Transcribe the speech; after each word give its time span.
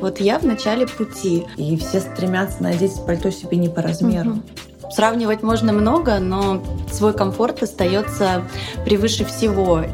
Вот 0.00 0.20
я 0.20 0.38
в 0.38 0.44
начале 0.44 0.86
пути. 0.86 1.44
И 1.56 1.76
все 1.76 2.00
стремятся 2.00 2.62
надеть 2.62 2.92
пальто 3.06 3.30
себе 3.30 3.56
не 3.56 3.68
по 3.68 3.82
размеру. 3.82 4.30
Угу. 4.30 4.42
Сравнивать 4.90 5.42
можно 5.42 5.72
много, 5.72 6.18
но 6.18 6.62
свой 6.90 7.12
комфорт 7.12 7.62
остается 7.62 8.42
превыше 8.84 9.24
всего. 9.24 9.84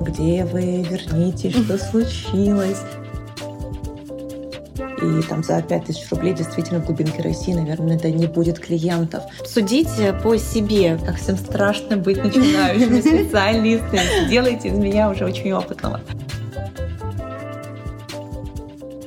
Где 0.00 0.44
вы? 0.44 0.82
Вернитесь, 0.82 1.52
что 1.52 1.78
случилось? 1.78 2.80
И 5.02 5.22
там 5.22 5.42
за 5.42 5.60
5000 5.62 6.10
рублей 6.10 6.32
действительно 6.32 6.80
в 6.80 6.86
глубинке 6.86 7.22
России, 7.22 7.52
наверное, 7.52 7.96
это 7.96 8.10
не 8.10 8.26
будет 8.26 8.58
клиентов. 8.58 9.24
Судите 9.44 10.14
по 10.22 10.38
себе. 10.38 10.98
Как 11.04 11.16
всем 11.16 11.36
страшно 11.36 11.96
быть 11.96 12.22
начинающими 12.22 13.00
специалистами. 13.24 14.28
Делайте 14.28 14.68
из 14.68 14.78
меня 14.78 15.10
уже 15.10 15.24
очень 15.24 15.52
опытного. 15.52 16.00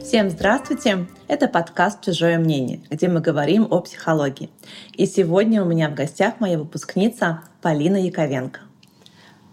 Всем 0.10 0.32
здравствуйте! 0.32 1.06
Это 1.28 1.48
подкаст 1.48 2.04
«Чужое 2.04 2.40
мнение», 2.40 2.82
где 2.90 3.08
мы 3.08 3.22
говорим 3.22 3.68
о 3.70 3.80
психологии. 3.80 4.50
И 4.96 5.06
сегодня 5.06 5.62
у 5.62 5.66
меня 5.66 5.88
в 5.88 5.94
гостях 5.94 6.40
моя 6.40 6.58
выпускница 6.58 7.44
Полина 7.62 7.96
Яковенко. 7.96 8.62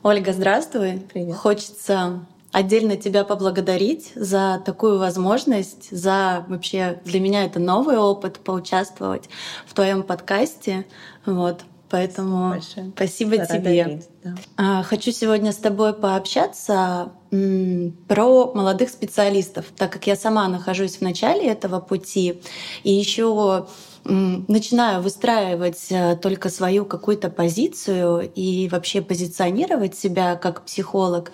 Ольга, 0.02 0.32
здравствуй! 0.32 1.02
Привет! 1.12 1.36
Хочется 1.36 2.24
отдельно 2.52 2.96
тебя 2.96 3.24
поблагодарить 3.24 4.12
за 4.14 4.62
такую 4.64 4.98
возможность, 4.98 5.94
за 5.94 6.46
вообще 6.48 7.02
для 7.04 7.20
меня 7.20 7.44
это 7.44 7.58
новый 7.58 7.98
опыт 7.98 8.38
поучаствовать 8.38 9.28
в 9.66 9.74
твоем 9.74 10.02
подкасте. 10.02 10.86
Вот. 11.26 11.64
Поэтому 11.88 12.50
Большое. 12.50 12.90
спасибо 12.94 13.36
Рада 13.36 13.58
тебе. 13.58 13.84
Видеть, 13.84 14.08
да. 14.24 14.34
А, 14.56 14.82
хочу 14.82 15.12
сегодня 15.12 15.52
с 15.52 15.56
тобой 15.56 15.94
пообщаться 15.94 17.12
про 17.30 18.52
молодых 18.54 18.88
специалистов, 18.88 19.66
так 19.76 19.92
как 19.92 20.06
я 20.06 20.16
сама 20.16 20.48
нахожусь 20.48 20.96
в 20.96 21.00
начале 21.02 21.48
этого 21.48 21.80
пути 21.80 22.40
и 22.82 22.92
еще 22.92 23.66
начинаю 24.08 25.02
выстраивать 25.02 25.86
э, 25.90 26.16
только 26.22 26.48
свою 26.48 26.84
какую-то 26.84 27.28
позицию 27.28 28.30
и 28.34 28.68
вообще 28.68 29.02
позиционировать 29.02 29.96
себя 29.96 30.36
как 30.36 30.64
психолог. 30.64 31.32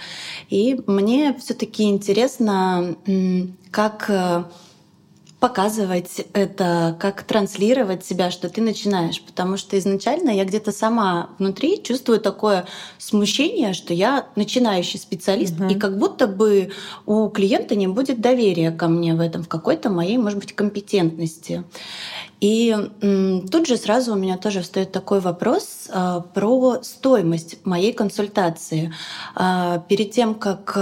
И 0.49 0.81
мне 0.87 1.35
все-таки 1.35 1.85
интересно, 1.85 2.97
как 3.71 4.07
э, 4.09 4.45
показывать 5.43 6.25
это, 6.35 6.97
как 7.01 7.25
транслировать 7.25 8.07
себя, 8.07 8.31
что 8.31 8.49
ты 8.49 8.63
начинаешь. 8.63 9.21
Потому 9.21 9.57
что 9.57 9.77
изначально 9.77 10.31
я 10.31 10.45
где-то 10.45 10.71
сама 10.71 11.31
внутри 11.41 11.83
чувствую 11.83 12.21
такое 12.21 12.67
смущение, 12.97 13.73
что 13.73 13.93
я 13.93 14.29
начинающий 14.37 15.01
специалист, 15.01 15.59
угу. 15.59 15.69
и 15.69 15.75
как 15.75 15.99
будто 15.99 16.29
бы 16.29 16.71
у 17.07 17.29
клиента 17.29 17.75
не 17.75 17.89
будет 17.89 18.21
доверия 18.21 18.71
ко 18.71 18.87
мне 18.87 19.17
в 19.17 19.21
этом, 19.21 19.43
в 19.43 19.49
какой-то 19.49 19.91
моей, 19.91 20.17
может 20.17 20.39
быть, 20.39 20.53
компетентности. 20.53 21.65
И 22.41 22.77
тут 23.51 23.67
же 23.67 23.77
сразу 23.77 24.13
у 24.13 24.17
меня 24.17 24.37
тоже 24.37 24.63
встает 24.63 24.93
такой 24.93 25.19
вопрос 25.19 25.89
э, 25.89 26.21
про 26.35 26.83
стоимость 26.83 27.65
моей 27.65 27.93
консультации. 27.93 28.95
Э, 29.35 29.81
перед 29.89 30.13
тем, 30.13 30.37
как 30.37 30.77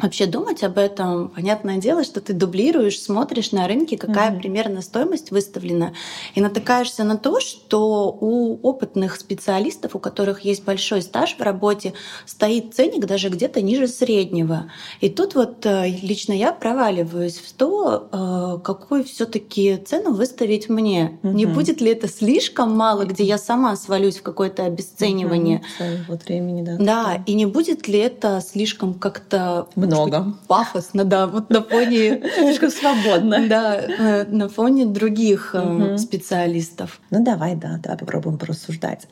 вообще 0.00 0.26
думать 0.26 0.62
об 0.62 0.78
этом. 0.78 1.30
Понятное 1.30 1.78
дело, 1.78 2.04
что 2.04 2.20
ты 2.20 2.32
дублируешь, 2.32 3.00
смотришь 3.00 3.52
на 3.52 3.66
рынке, 3.66 3.96
какая 3.96 4.30
mm-hmm. 4.30 4.38
примерно 4.38 4.82
стоимость 4.82 5.30
выставлена, 5.30 5.92
и 6.34 6.40
натыкаешься 6.40 7.04
на 7.04 7.16
то, 7.16 7.40
что 7.40 8.16
у 8.20 8.58
опытных 8.62 9.16
специалистов, 9.16 9.96
у 9.96 9.98
которых 9.98 10.42
есть 10.42 10.64
большой 10.64 11.02
стаж 11.02 11.36
в 11.36 11.42
работе, 11.42 11.94
стоит 12.26 12.74
ценник 12.74 13.06
даже 13.06 13.28
где-то 13.28 13.60
ниже 13.60 13.88
среднего. 13.88 14.70
И 15.00 15.08
тут 15.08 15.34
вот 15.34 15.66
э, 15.66 15.88
лично 16.02 16.32
я 16.32 16.52
проваливаюсь 16.52 17.38
в 17.38 17.52
то, 17.52 18.08
э, 18.12 18.64
какую 18.64 19.04
все-таки 19.04 19.76
цену 19.78 20.12
выставить 20.12 20.68
мне. 20.68 21.18
Mm-hmm. 21.22 21.32
Не 21.32 21.46
будет 21.46 21.80
ли 21.80 21.90
это 21.90 22.08
слишком 22.08 22.76
мало, 22.76 23.04
где 23.04 23.24
я 23.24 23.38
сама 23.38 23.74
свалюсь 23.76 24.18
в 24.18 24.22
какое-то 24.22 24.64
обесценивание? 24.64 25.62
Mm-hmm. 25.80 25.98
Вот 26.08 26.24
времени, 26.24 26.62
да. 26.62 26.76
Да, 26.78 27.22
и 27.26 27.34
не 27.34 27.46
будет 27.46 27.88
ли 27.88 27.98
это 27.98 28.40
слишком 28.40 28.94
как-то 28.94 29.66
много. 29.88 30.34
Пафосно, 30.46 31.04
да, 31.04 31.26
вот 31.26 31.50
на 31.50 31.62
фоне... 31.62 32.22
Слишком 32.34 32.70
свободно. 32.70 33.46
Да, 33.48 33.76
э, 33.76 34.24
на 34.24 34.48
фоне 34.48 34.86
других 34.86 35.54
э, 35.54 35.98
специалистов. 35.98 37.00
Ну 37.10 37.24
давай, 37.24 37.54
да, 37.56 37.78
давай 37.82 37.98
попробуем 37.98 38.38
порассуждать. 38.38 39.08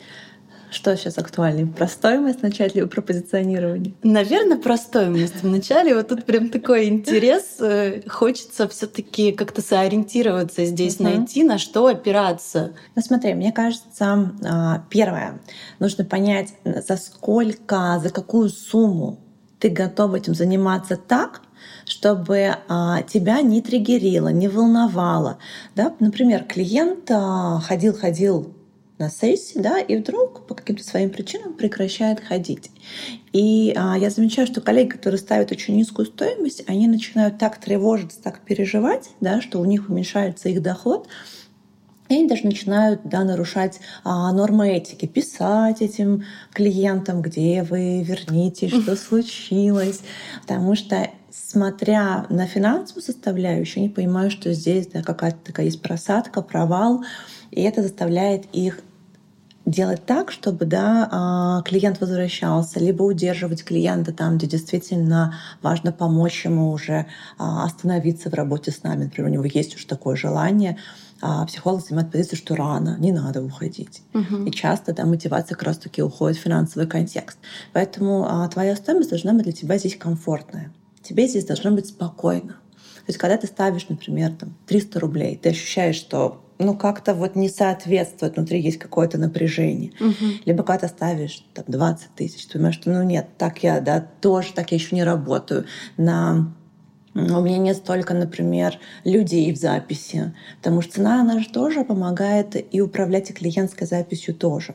Что 0.70 0.96
сейчас 0.96 1.16
актуальнее? 1.16 1.66
Про 1.66 1.86
стоимость 1.86 2.42
начать 2.42 2.76
или 2.76 2.84
про 2.84 3.00
позиционирование? 3.00 3.94
Наверное, 4.02 4.58
про 4.58 4.76
стоимость. 4.76 5.42
Вначале 5.42 5.94
вот 5.94 6.08
тут 6.08 6.24
прям 6.24 6.48
такой 6.48 6.88
интерес. 6.88 7.56
Э, 7.60 8.02
хочется 8.08 8.68
все 8.68 8.86
таки 8.86 9.32
как-то 9.32 9.62
сориентироваться 9.62 10.64
здесь, 10.64 10.98
найти, 10.98 11.44
на 11.44 11.58
что 11.58 11.86
опираться. 11.86 12.74
Ну 12.94 13.02
смотри, 13.02 13.34
мне 13.34 13.52
кажется, 13.52 14.32
а, 14.44 14.84
первое, 14.90 15.40
нужно 15.78 16.04
понять, 16.04 16.54
за 16.64 16.96
сколько, 16.96 18.00
за 18.02 18.10
какую 18.10 18.48
сумму 18.48 19.20
ты 19.66 19.72
готов 19.72 20.14
этим 20.14 20.32
заниматься 20.32 20.96
так, 20.96 21.42
чтобы 21.86 22.54
а, 22.68 23.02
тебя 23.02 23.40
не 23.40 23.60
триггерило, 23.60 24.28
не 24.28 24.46
волновало. 24.46 25.38
Да? 25.74 25.92
Например, 25.98 26.44
клиент 26.44 27.10
а, 27.10 27.60
ходил-ходил 27.60 28.54
на 28.98 29.10
сессии, 29.10 29.58
да, 29.58 29.80
и 29.80 29.96
вдруг 29.96 30.46
по 30.46 30.54
каким-то 30.54 30.84
своим 30.84 31.10
причинам 31.10 31.54
прекращает 31.54 32.20
ходить. 32.20 32.70
И 33.32 33.74
а, 33.76 33.98
я 33.98 34.10
замечаю, 34.10 34.46
что 34.46 34.60
коллеги, 34.60 34.90
которые 34.90 35.18
ставят 35.18 35.50
очень 35.50 35.74
низкую 35.74 36.06
стоимость, 36.06 36.62
они 36.68 36.86
начинают 36.86 37.38
так 37.38 37.58
тревожиться, 37.58 38.22
так 38.22 38.42
переживать, 38.42 39.10
да, 39.20 39.40
что 39.40 39.60
у 39.60 39.64
них 39.64 39.88
уменьшается 39.88 40.48
их 40.48 40.62
доход, 40.62 41.08
и 42.08 42.14
они 42.14 42.28
даже 42.28 42.44
начинают 42.44 43.00
да, 43.04 43.24
нарушать 43.24 43.80
а, 44.04 44.32
нормы 44.32 44.70
этики, 44.70 45.06
писать 45.06 45.82
этим 45.82 46.24
клиентам, 46.52 47.22
где 47.22 47.62
вы, 47.62 48.02
вернитесь, 48.02 48.70
что 48.70 48.96
случилось. 48.96 50.00
Потому 50.42 50.74
что 50.74 51.10
смотря 51.30 52.26
на 52.28 52.46
финансовую 52.46 53.02
составляющую, 53.02 53.84
они 53.84 53.88
понимают, 53.88 54.32
что 54.32 54.52
здесь 54.52 54.86
да, 54.86 55.02
какая-то 55.02 55.38
такая 55.44 55.66
есть 55.66 55.82
просадка, 55.82 56.42
провал, 56.42 57.04
и 57.50 57.62
это 57.62 57.82
заставляет 57.82 58.46
их 58.52 58.80
делать 59.66 60.06
так, 60.06 60.30
чтобы 60.30 60.64
да, 60.64 61.08
а, 61.10 61.62
клиент 61.62 62.00
возвращался, 62.00 62.78
либо 62.78 63.02
удерживать 63.02 63.64
клиента 63.64 64.12
там, 64.12 64.38
где 64.38 64.46
действительно 64.46 65.36
важно 65.60 65.90
помочь 65.90 66.44
ему 66.44 66.70
уже 66.70 67.06
а, 67.36 67.64
остановиться 67.64 68.30
в 68.30 68.34
работе 68.34 68.70
с 68.70 68.84
нами. 68.84 69.04
Например, 69.04 69.28
у 69.28 69.32
него 69.34 69.44
есть 69.44 69.74
уже 69.74 69.86
такое 69.86 70.14
желание, 70.14 70.78
а 71.20 71.46
психолог 71.46 71.82
занимает 71.82 72.12
позицию, 72.12 72.38
что 72.38 72.56
рано, 72.56 72.96
не 72.98 73.12
надо 73.12 73.42
уходить. 73.42 74.02
Угу. 74.14 74.44
И 74.44 74.50
часто 74.50 74.92
да, 74.92 75.04
мотивация 75.06 75.54
как 75.54 75.64
раз-таки 75.64 76.02
уходит 76.02 76.38
в 76.38 76.42
финансовый 76.42 76.86
контекст. 76.86 77.38
Поэтому 77.72 78.26
а, 78.28 78.46
твоя 78.48 78.76
стоимость 78.76 79.10
должна 79.10 79.32
быть 79.32 79.44
для 79.44 79.52
тебя 79.52 79.78
здесь 79.78 79.96
комфортная. 79.96 80.72
Тебе 81.02 81.26
здесь 81.26 81.44
должно 81.44 81.70
быть 81.70 81.86
спокойно. 81.86 82.56
То 83.06 83.10
есть, 83.10 83.18
когда 83.18 83.36
ты 83.36 83.46
ставишь, 83.46 83.88
например, 83.88 84.32
там, 84.32 84.56
300 84.66 85.00
рублей, 85.00 85.36
ты 85.40 85.50
ощущаешь, 85.50 85.96
что 85.96 86.42
ну 86.58 86.76
как-то 86.76 87.14
вот 87.14 87.36
не 87.36 87.48
соответствует, 87.48 88.36
внутри 88.36 88.60
есть 88.60 88.78
какое-то 88.78 89.18
напряжение. 89.18 89.92
Угу. 90.00 90.42
Либо 90.44 90.62
когда 90.62 90.88
ты 90.88 90.94
ставишь 90.94 91.44
там, 91.54 91.64
20 91.68 92.14
тысяч, 92.14 92.46
ты 92.46 92.54
понимаешь, 92.54 92.76
что 92.76 92.90
ну 92.90 93.02
нет, 93.02 93.28
так 93.38 93.62
я 93.62 93.80
да, 93.80 94.00
тоже 94.00 94.52
так 94.54 94.72
я 94.72 94.78
еще 94.78 94.94
не 94.96 95.04
работаю 95.04 95.66
на 95.96 96.54
у 97.16 97.40
меня 97.40 97.56
нет 97.56 97.78
столько, 97.78 98.12
например, 98.12 98.78
людей 99.04 99.50
в 99.50 99.56
записи, 99.56 100.34
потому 100.58 100.82
что 100.82 100.94
цена, 100.94 101.22
она 101.22 101.38
же 101.38 101.48
тоже 101.48 101.82
помогает 101.82 102.74
и 102.74 102.80
управлять 102.82 103.30
и 103.30 103.32
клиентской 103.32 103.86
записью 103.86 104.34
тоже. 104.34 104.74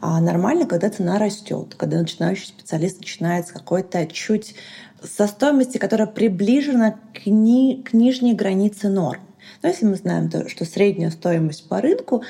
А 0.00 0.20
нормально, 0.20 0.66
когда 0.66 0.88
цена 0.88 1.18
растет, 1.18 1.74
когда 1.76 1.98
начинающий 1.98 2.46
специалист 2.46 2.98
начинает 2.98 3.48
с 3.48 3.50
какой-то 3.52 4.06
чуть 4.06 4.54
со 5.02 5.26
стоимости, 5.26 5.78
которая 5.78 6.06
приближена 6.06 6.96
к, 7.12 7.26
ни, 7.26 7.82
к 7.82 7.92
нижней 7.92 8.34
границе 8.34 8.88
норм. 8.88 9.22
Но 9.62 9.68
если 9.68 9.86
мы 9.86 9.96
знаем, 9.96 10.30
что 10.48 10.64
средняя 10.64 11.10
стоимость 11.10 11.68
по 11.68 11.80
рынку 11.80 12.22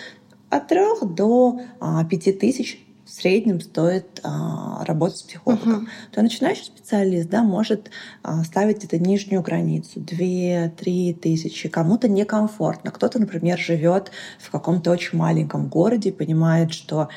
от 0.49 0.69
3 0.69 0.81
до 1.03 1.61
5 2.09 2.29
а, 2.29 2.33
тысяч 2.33 2.83
в 3.11 3.13
среднем 3.13 3.61
стоит 3.61 4.21
а, 4.23 4.85
работать 4.85 5.19
с 5.19 5.23
психологом, 5.23 5.85
uh-huh. 5.85 6.15
то 6.15 6.23
начинающий 6.23 6.67
специалист 6.67 7.29
да, 7.29 7.43
может 7.43 7.91
а, 8.23 8.45
ставить 8.45 8.85
эту 8.85 8.99
нижнюю 8.99 9.43
границу 9.43 9.99
2-3 9.99 11.15
тысячи. 11.15 11.69
Кому-то 11.69 12.09
некомфортно. 12.09 12.93
Кто-то, 12.93 13.19
например, 13.19 13.59
живет 13.59 14.13
в 14.39 14.51
каком-то 14.51 14.93
очень 14.93 15.19
маленьком 15.19 15.69
городе, 15.69 16.13
понимает, 16.13 16.73
что 16.73 17.09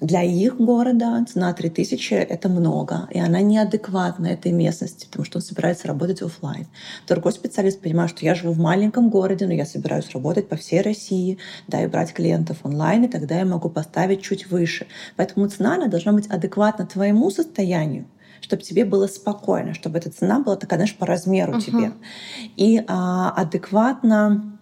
для 0.00 0.22
их 0.22 0.56
города 0.56 1.24
цена 1.28 1.52
3000— 1.52 2.14
это 2.30 2.48
много, 2.48 3.06
и 3.10 3.20
она 3.20 3.42
неадекватна 3.42 4.28
этой 4.28 4.50
местности, 4.50 5.06
потому 5.06 5.26
что 5.26 5.38
он 5.38 5.42
собирается 5.42 5.88
работать 5.88 6.22
офлайн. 6.22 6.66
Другой 7.06 7.32
специалист 7.32 7.80
понимает, 7.80 8.10
что 8.10 8.24
я 8.24 8.34
живу 8.34 8.54
в 8.54 8.58
маленьком 8.58 9.10
городе, 9.10 9.46
но 9.46 9.52
я 9.52 9.66
собираюсь 9.66 10.10
работать 10.10 10.48
по 10.48 10.56
всей 10.56 10.80
России, 10.80 11.38
да, 11.68 11.82
и 11.82 11.86
брать 11.86 12.14
клиентов 12.14 12.58
онлайн, 12.62 13.04
и 13.04 13.08
тогда 13.08 13.38
я 13.38 13.44
могу 13.44 13.68
поставить 13.68 14.22
чуть 14.22 14.50
выше. 14.50 14.86
Поэтому 15.16 15.46
цена 15.48 15.74
она 15.74 15.88
должна 15.88 16.12
быть 16.12 16.28
адекватна 16.28 16.86
твоему 16.86 17.30
состоянию, 17.30 18.06
чтобы 18.40 18.62
тебе 18.62 18.86
было 18.86 19.06
спокойно, 19.06 19.74
чтобы 19.74 19.98
эта 19.98 20.10
цена 20.10 20.40
была 20.40 20.56
такая, 20.56 20.78
знаешь, 20.78 20.96
по 20.96 21.04
размеру 21.04 21.54
uh-huh. 21.54 21.60
тебе. 21.60 21.92
И 22.56 22.82
а, 22.88 23.32
адекватно 23.32 24.58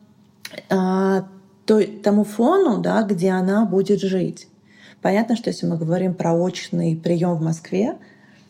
а, 0.68 1.28
той, 1.64 1.86
тому 1.86 2.24
фону, 2.24 2.78
да, 2.78 3.02
где 3.02 3.30
она 3.30 3.64
будет 3.66 4.00
жить. 4.00 4.48
Понятно, 5.02 5.36
что 5.36 5.50
если 5.50 5.66
мы 5.66 5.76
говорим 5.76 6.14
про 6.14 6.32
очный 6.32 6.96
прием 6.96 7.36
в 7.36 7.42
Москве, 7.42 7.96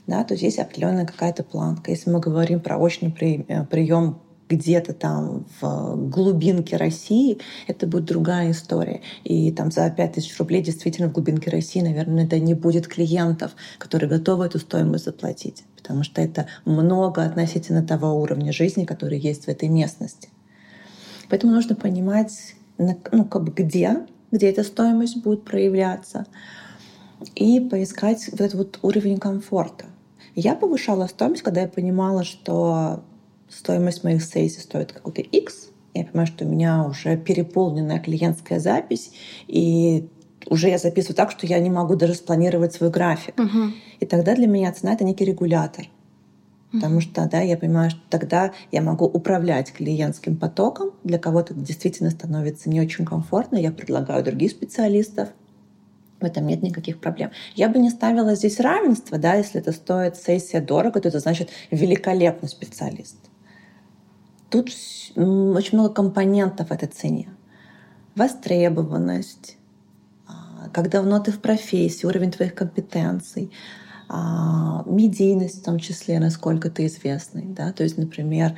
да, 0.06 0.24
то 0.24 0.34
здесь 0.34 0.58
определенная 0.58 1.06
какая-то 1.06 1.42
планка. 1.42 1.90
Если 1.90 2.10
мы 2.10 2.20
говорим 2.20 2.60
про 2.60 2.78
очный 2.78 3.10
прием 3.10 4.10
э, 4.10 4.14
где-то 4.48 4.94
там 4.94 5.44
в 5.60 6.08
глубинке 6.08 6.76
России, 6.76 7.38
это 7.66 7.86
будет 7.86 8.06
другая 8.06 8.50
история. 8.50 9.02
И 9.24 9.52
там 9.52 9.70
за 9.70 9.90
5000 9.90 10.38
рублей 10.38 10.62
действительно 10.62 11.08
в 11.08 11.12
глубинке 11.12 11.50
России, 11.50 11.80
наверное, 11.80 12.24
это 12.24 12.38
не 12.38 12.54
будет 12.54 12.88
клиентов, 12.88 13.52
которые 13.76 14.08
готовы 14.08 14.46
эту 14.46 14.58
стоимость 14.58 15.04
заплатить, 15.04 15.64
потому 15.76 16.02
что 16.02 16.22
это 16.22 16.46
много 16.64 17.24
относительно 17.24 17.86
того 17.86 18.14
уровня 18.14 18.52
жизни, 18.52 18.86
который 18.86 19.18
есть 19.18 19.44
в 19.44 19.48
этой 19.48 19.68
местности. 19.68 20.30
Поэтому 21.28 21.52
нужно 21.52 21.74
понимать, 21.74 22.54
ну, 22.78 23.26
как 23.26 23.44
бы 23.44 23.52
где, 23.54 24.06
где 24.30 24.50
эта 24.50 24.62
стоимость 24.62 25.22
будет 25.22 25.44
проявляться, 25.44 26.26
и 27.34 27.60
поискать 27.60 28.28
вот 28.30 28.40
этот 28.40 28.54
вот 28.54 28.78
уровень 28.82 29.18
комфорта. 29.18 29.86
Я 30.34 30.54
повышала 30.54 31.06
стоимость, 31.06 31.42
когда 31.42 31.62
я 31.62 31.68
понимала, 31.68 32.22
что 32.22 33.02
стоимость 33.48 34.04
моих 34.04 34.22
сессий 34.22 34.60
стоит 34.60 34.92
какой-то 34.92 35.22
X, 35.22 35.70
я 35.94 36.04
понимаю, 36.04 36.26
что 36.28 36.44
у 36.44 36.48
меня 36.48 36.84
уже 36.84 37.16
переполненная 37.16 37.98
клиентская 37.98 38.60
запись, 38.60 39.10
и 39.48 40.08
уже 40.46 40.68
я 40.68 40.78
записываю 40.78 41.16
так, 41.16 41.30
что 41.30 41.46
я 41.46 41.58
не 41.58 41.70
могу 41.70 41.96
даже 41.96 42.14
спланировать 42.14 42.72
свой 42.72 42.90
график. 42.90 43.38
Угу. 43.38 43.72
И 44.00 44.06
тогда 44.06 44.34
для 44.34 44.46
меня 44.46 44.72
цена— 44.72 44.92
это 44.94 45.04
некий 45.04 45.24
регулятор. 45.24 45.86
Потому 46.72 47.00
что 47.00 47.26
да, 47.26 47.40
я 47.40 47.56
понимаю, 47.56 47.90
что 47.90 48.00
тогда 48.10 48.52
я 48.70 48.82
могу 48.82 49.06
управлять 49.06 49.72
клиентским 49.72 50.36
потоком. 50.36 50.90
Для 51.02 51.18
кого-то 51.18 51.54
действительно 51.54 52.10
становится 52.10 52.68
не 52.68 52.80
очень 52.80 53.06
комфортно. 53.06 53.56
Я 53.56 53.72
предлагаю 53.72 54.22
других 54.22 54.50
специалистов. 54.50 55.30
В 56.20 56.24
этом 56.24 56.46
нет 56.46 56.62
никаких 56.62 57.00
проблем. 57.00 57.30
Я 57.54 57.68
бы 57.68 57.78
не 57.78 57.90
ставила 57.90 58.34
здесь 58.34 58.60
равенство, 58.60 59.18
да, 59.18 59.34
если 59.34 59.60
это 59.60 59.72
стоит 59.72 60.16
сессия 60.16 60.60
дорого, 60.60 61.00
то 61.00 61.08
это 61.08 61.20
значит 61.20 61.50
великолепный 61.70 62.48
специалист. 62.48 63.16
Тут 64.50 64.68
очень 65.14 65.78
много 65.78 65.94
компонентов 65.94 66.68
в 66.68 66.72
этой 66.72 66.88
цене. 66.88 67.28
Востребованность, 68.14 69.56
а, 70.26 70.68
как 70.72 70.90
давно 70.90 71.20
ты 71.20 71.30
в 71.30 71.40
профессии, 71.40 72.04
уровень 72.04 72.32
твоих 72.32 72.54
компетенций, 72.54 73.52
медийность 74.10 75.60
в 75.60 75.64
том 75.64 75.78
числе, 75.78 76.18
насколько 76.18 76.70
ты 76.70 76.86
известный. 76.86 77.44
Да? 77.44 77.72
То 77.72 77.82
есть, 77.82 77.98
например, 77.98 78.56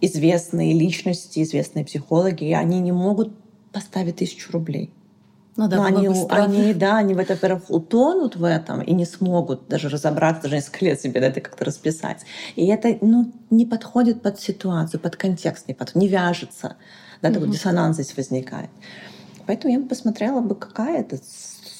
известные 0.00 0.74
личности, 0.74 1.42
известные 1.42 1.84
психологи, 1.84 2.52
они 2.52 2.80
не 2.80 2.92
могут 2.92 3.32
поставить 3.72 4.16
тысячу 4.16 4.52
рублей. 4.52 4.92
Ну 5.56 5.68
да, 5.68 5.76
Но 5.76 5.84
они, 5.84 6.08
они, 6.30 6.74
да, 6.74 6.96
они, 6.96 7.14
во-первых, 7.14 7.70
утонут 7.70 8.34
в 8.34 8.42
этом 8.42 8.82
и 8.82 8.92
не 8.92 9.04
смогут 9.04 9.68
даже 9.68 9.88
разобраться, 9.88 10.42
даже 10.42 10.56
несколько 10.56 10.84
лет 10.84 11.00
себе 11.00 11.20
это 11.20 11.40
как-то 11.40 11.64
расписать. 11.64 12.22
И 12.56 12.66
это 12.66 12.98
ну, 13.00 13.32
не 13.50 13.64
подходит 13.64 14.20
под 14.20 14.40
ситуацию, 14.40 14.98
под 14.98 15.14
контекст, 15.14 15.68
не, 15.68 15.74
под, 15.74 15.94
не 15.94 16.08
вяжется. 16.08 16.74
Да, 17.22 17.28
такой 17.30 17.44
угу. 17.44 17.52
диссонанс 17.52 17.94
здесь 17.96 18.16
возникает. 18.16 18.70
Поэтому 19.46 19.72
я 19.72 19.78
бы 19.78 19.86
посмотрела 19.86 20.40
бы, 20.40 20.56
какая 20.56 21.00
это 21.00 21.20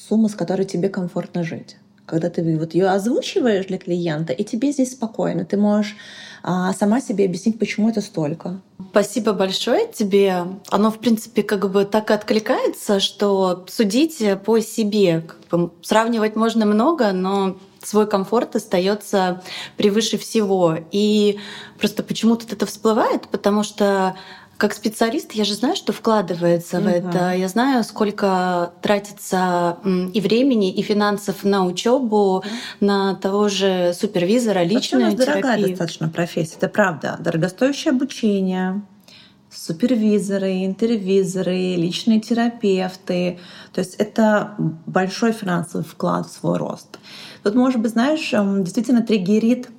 сумма, 0.07 0.29
с 0.29 0.35
которой 0.35 0.65
тебе 0.65 0.87
комфортно 0.87 1.43
жить 1.43 1.75
когда 2.05 2.29
ты 2.29 2.57
вот 2.57 2.73
ее 2.73 2.87
озвучиваешь 2.87 3.65
для 3.65 3.77
клиента, 3.77 4.33
и 4.33 4.43
тебе 4.43 4.71
здесь 4.71 4.91
спокойно. 4.91 5.45
Ты 5.45 5.57
можешь 5.57 5.95
а, 6.43 6.73
сама 6.73 7.01
себе 7.01 7.25
объяснить, 7.25 7.57
почему 7.57 7.89
это 7.89 8.01
столько. 8.01 8.61
Спасибо 8.91 9.33
большое 9.33 9.87
тебе. 9.91 10.45
Оно, 10.69 10.91
в 10.91 10.99
принципе, 10.99 11.41
как 11.43 11.71
бы 11.71 11.85
так 11.85 12.11
и 12.11 12.13
откликается, 12.13 12.99
что 12.99 13.65
судить 13.67 14.23
по 14.45 14.59
себе. 14.59 15.21
Как 15.49 15.59
бы, 15.59 15.71
сравнивать 15.81 16.35
можно 16.35 16.65
много, 16.65 17.11
но 17.11 17.57
свой 17.83 18.07
комфорт 18.07 18.55
остается 18.55 19.41
превыше 19.77 20.17
всего. 20.17 20.77
И 20.91 21.39
просто 21.79 22.03
почему-то 22.03 22.45
это 22.53 22.65
всплывает, 22.65 23.27
потому 23.29 23.63
что 23.63 24.15
как 24.57 24.73
специалист 24.73 25.33
я 25.33 25.43
же 25.43 25.53
знаю, 25.53 25.75
что 25.75 25.91
вкладывается 25.91 26.77
угу. 26.77 26.85
в 26.85 26.87
это. 26.87 27.33
Я 27.33 27.47
знаю, 27.47 27.83
сколько 27.83 28.71
тратится 28.81 29.77
и 30.13 30.21
времени, 30.21 30.71
и 30.71 30.81
финансов 30.81 31.43
на 31.43 31.65
учебу, 31.65 32.37
угу. 32.37 32.45
на 32.79 33.15
того 33.15 33.49
же 33.49 33.93
супервизора, 33.93 34.63
личную 34.63 35.05
Вообще 35.05 35.17
терапию. 35.17 35.43
дорогая 35.43 35.67
достаточно 35.69 36.09
профессия, 36.09 36.55
это 36.57 36.69
правда. 36.69 37.17
Дорогостоящее 37.19 37.91
обучение, 37.91 38.81
супервизоры, 39.51 40.65
интервизоры, 40.65 41.75
личные 41.75 42.21
терапевты. 42.21 43.39
То 43.73 43.79
есть 43.79 43.95
это 43.95 44.55
большой 44.85 45.33
финансовый 45.33 45.83
вклад 45.83 46.27
в 46.27 46.31
свой 46.31 46.57
рост. 46.57 46.97
Тут, 47.43 47.55
может 47.55 47.81
быть, 47.81 47.91
знаешь, 47.91 48.29
действительно 48.31 49.01
триггерит 49.01 49.69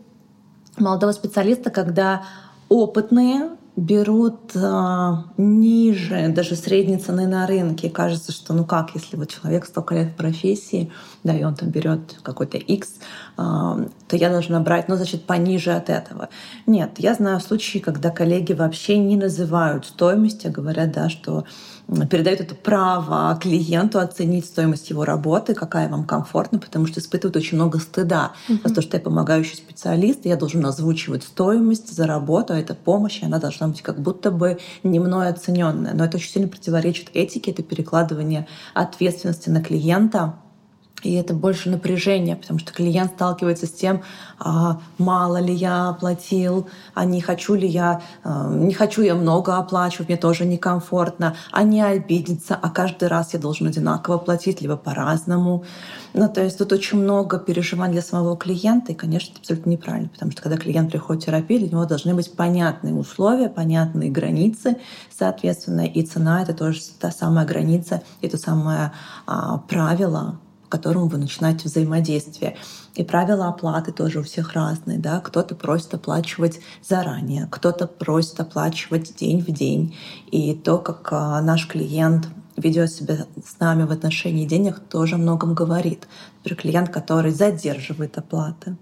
молодого 0.79 1.13
специалиста, 1.13 1.71
когда 1.71 2.25
опытные 2.69 3.51
берут 3.77 4.57
а, 4.57 5.25
ниже 5.37 6.29
даже 6.29 6.57
средней 6.57 6.97
цены 6.99 7.27
на 7.27 7.47
рынке. 7.47 7.91
Кажется, 7.91 8.33
что 8.33 8.55
ну 8.55 8.65
как, 8.65 8.95
если 8.95 9.17
вот 9.17 9.29
человек 9.29 9.67
столько 9.67 9.95
лет 9.95 10.09
в 10.09 10.17
профессии, 10.17 10.91
да, 11.23 11.37
и 11.37 11.45
он 11.45 11.55
там 11.55 11.69
берет 11.69 12.19
какой-то 12.23 12.57
X, 12.57 12.95
то 13.37 14.17
я 14.17 14.31
должна 14.31 14.61
брать, 14.61 14.89
ну, 14.89 14.97
значит, 14.97 15.25
пониже 15.27 15.73
от 15.73 15.91
этого. 15.91 16.31
Нет, 16.67 16.93
я 16.99 17.15
знаю 17.15 17.41
случаи, 17.41 17.79
когда 17.79 18.11
коллеги 18.11 18.55
вообще 18.55 18.99
не 18.99 19.17
называют 19.17 19.85
стоимость, 19.85 20.47
а 20.47 20.51
говорят, 20.51 20.93
да, 20.93 21.11
что 21.11 21.45
передают 22.11 22.41
это 22.41 22.55
право 22.55 23.39
клиенту 23.41 24.01
оценить 24.01 24.47
стоимость 24.47 24.91
его 24.91 25.05
работы, 25.05 25.55
какая 25.55 25.89
вам 25.89 26.05
комфортна, 26.05 26.59
потому 26.59 26.87
что 26.87 26.99
испытывают 26.99 27.37
очень 27.37 27.57
много 27.57 27.79
стыда 27.79 28.33
mm-hmm. 28.49 28.69
за 28.69 28.75
то, 28.75 28.83
что 28.83 28.97
я 28.97 29.03
помогающий 29.03 29.57
специалист, 29.57 30.25
я 30.25 30.37
должен 30.37 30.65
озвучивать 30.65 31.23
стоимость 31.23 31.95
за 31.95 32.07
работу, 32.07 32.55
а 32.55 32.59
эта 32.59 32.75
помощь, 32.75 33.21
и 33.23 33.27
она 33.27 33.39
должна 33.39 33.69
быть 33.69 33.83
как 33.83 34.01
будто 34.01 34.31
бы 34.31 34.59
не 34.83 34.99
мной 34.99 35.29
оцененная. 35.29 35.95
Но 35.95 36.05
это 36.05 36.17
очень 36.17 36.31
сильно 36.31 36.49
противоречит 36.49 37.11
этике, 37.13 37.53
это 37.53 37.63
перекладывание 37.63 38.49
ответственности 38.75 39.51
на 39.51 39.63
клиента 39.63 40.35
и 41.07 41.15
это 41.15 41.35
больше 41.35 41.71
напряжение, 41.71 42.37
потому 42.37 42.59
что 42.59 42.73
клиент 42.73 43.13
сталкивается 43.13 43.67
с 43.67 43.73
тем, 43.73 44.03
а, 44.39 44.81
мало 44.99 45.39
ли 45.39 45.55
я 45.55 45.89
оплатил, 45.89 46.69
а 46.95 47.05
не 47.05 47.21
хочу 47.21 47.55
ли 47.55 47.67
я, 47.69 48.03
а, 48.25 48.51
не 48.51 48.75
хочу 48.75 49.03
я 49.03 49.15
много 49.15 49.57
оплачивать, 49.57 50.09
мне 50.09 50.17
тоже 50.17 50.45
некомфортно, 50.45 51.37
а 51.53 51.63
не 51.63 51.83
обидеться, 51.83 52.59
а 52.61 52.71
каждый 52.71 53.09
раз 53.09 53.35
я 53.35 53.41
должен 53.41 53.67
одинаково 53.67 54.19
платить, 54.19 54.61
либо 54.61 54.77
по-разному. 54.77 55.65
Ну, 56.13 56.29
то 56.29 56.43
есть 56.43 56.59
тут 56.59 56.73
очень 56.73 56.99
много 56.99 57.39
переживаний 57.39 57.95
для 57.95 58.03
самого 58.03 58.37
клиента, 58.37 58.93
и, 58.93 58.95
конечно, 58.95 59.33
это 59.33 59.41
абсолютно 59.41 59.71
неправильно, 59.71 60.09
потому 60.09 60.33
что 60.33 60.43
когда 60.43 60.57
клиент 60.57 60.91
приходит 60.91 61.23
в 61.23 61.27
терапию, 61.27 61.61
для 61.61 61.69
него 61.69 61.85
должны 61.85 62.15
быть 62.15 62.33
понятные 62.35 62.95
условия, 62.95 63.49
понятные 63.49 64.11
границы, 64.11 64.77
соответственно, 65.17 65.87
и 65.87 66.03
цена— 66.03 66.43
это 66.43 66.55
тоже 66.55 66.81
та 66.99 67.11
самая 67.11 67.47
граница, 67.47 68.03
это 68.23 68.39
самое 68.39 68.93
а, 69.27 69.59
правило, 69.59 70.39
которому 70.69 71.09
вы 71.09 71.19
начинаете 71.19 71.69
взаимодействие. 71.69 72.57
И 72.95 73.05
правила 73.05 73.49
оплаты 73.49 73.93
тоже 73.93 74.21
у 74.21 74.23
всех 74.23 74.55
разные. 74.55 74.99
Да? 74.99 75.21
Кто-то 75.21 75.55
просит 75.55 75.95
оплачивать 75.95 76.61
заранее, 76.83 77.49
кто-то 77.51 77.87
просит 77.87 78.41
оплачивать 78.41 79.15
день 79.17 79.41
в 79.41 79.51
день. 79.51 79.97
И 80.31 80.55
то, 80.55 80.79
как 80.79 81.09
а, 81.13 81.41
наш 81.43 81.67
клиент 81.67 82.29
ведет 82.57 82.91
себя 82.91 83.27
с 83.45 83.59
нами 83.61 83.85
в 83.85 83.91
отношении 83.91 84.47
денег, 84.47 84.81
тоже 84.81 85.17
многом 85.17 85.55
говорит. 85.55 86.09
Например, 86.39 86.61
клиент, 86.61 86.89
который 86.91 87.33
задерживает 87.33 88.17
оплаты, 88.19 88.77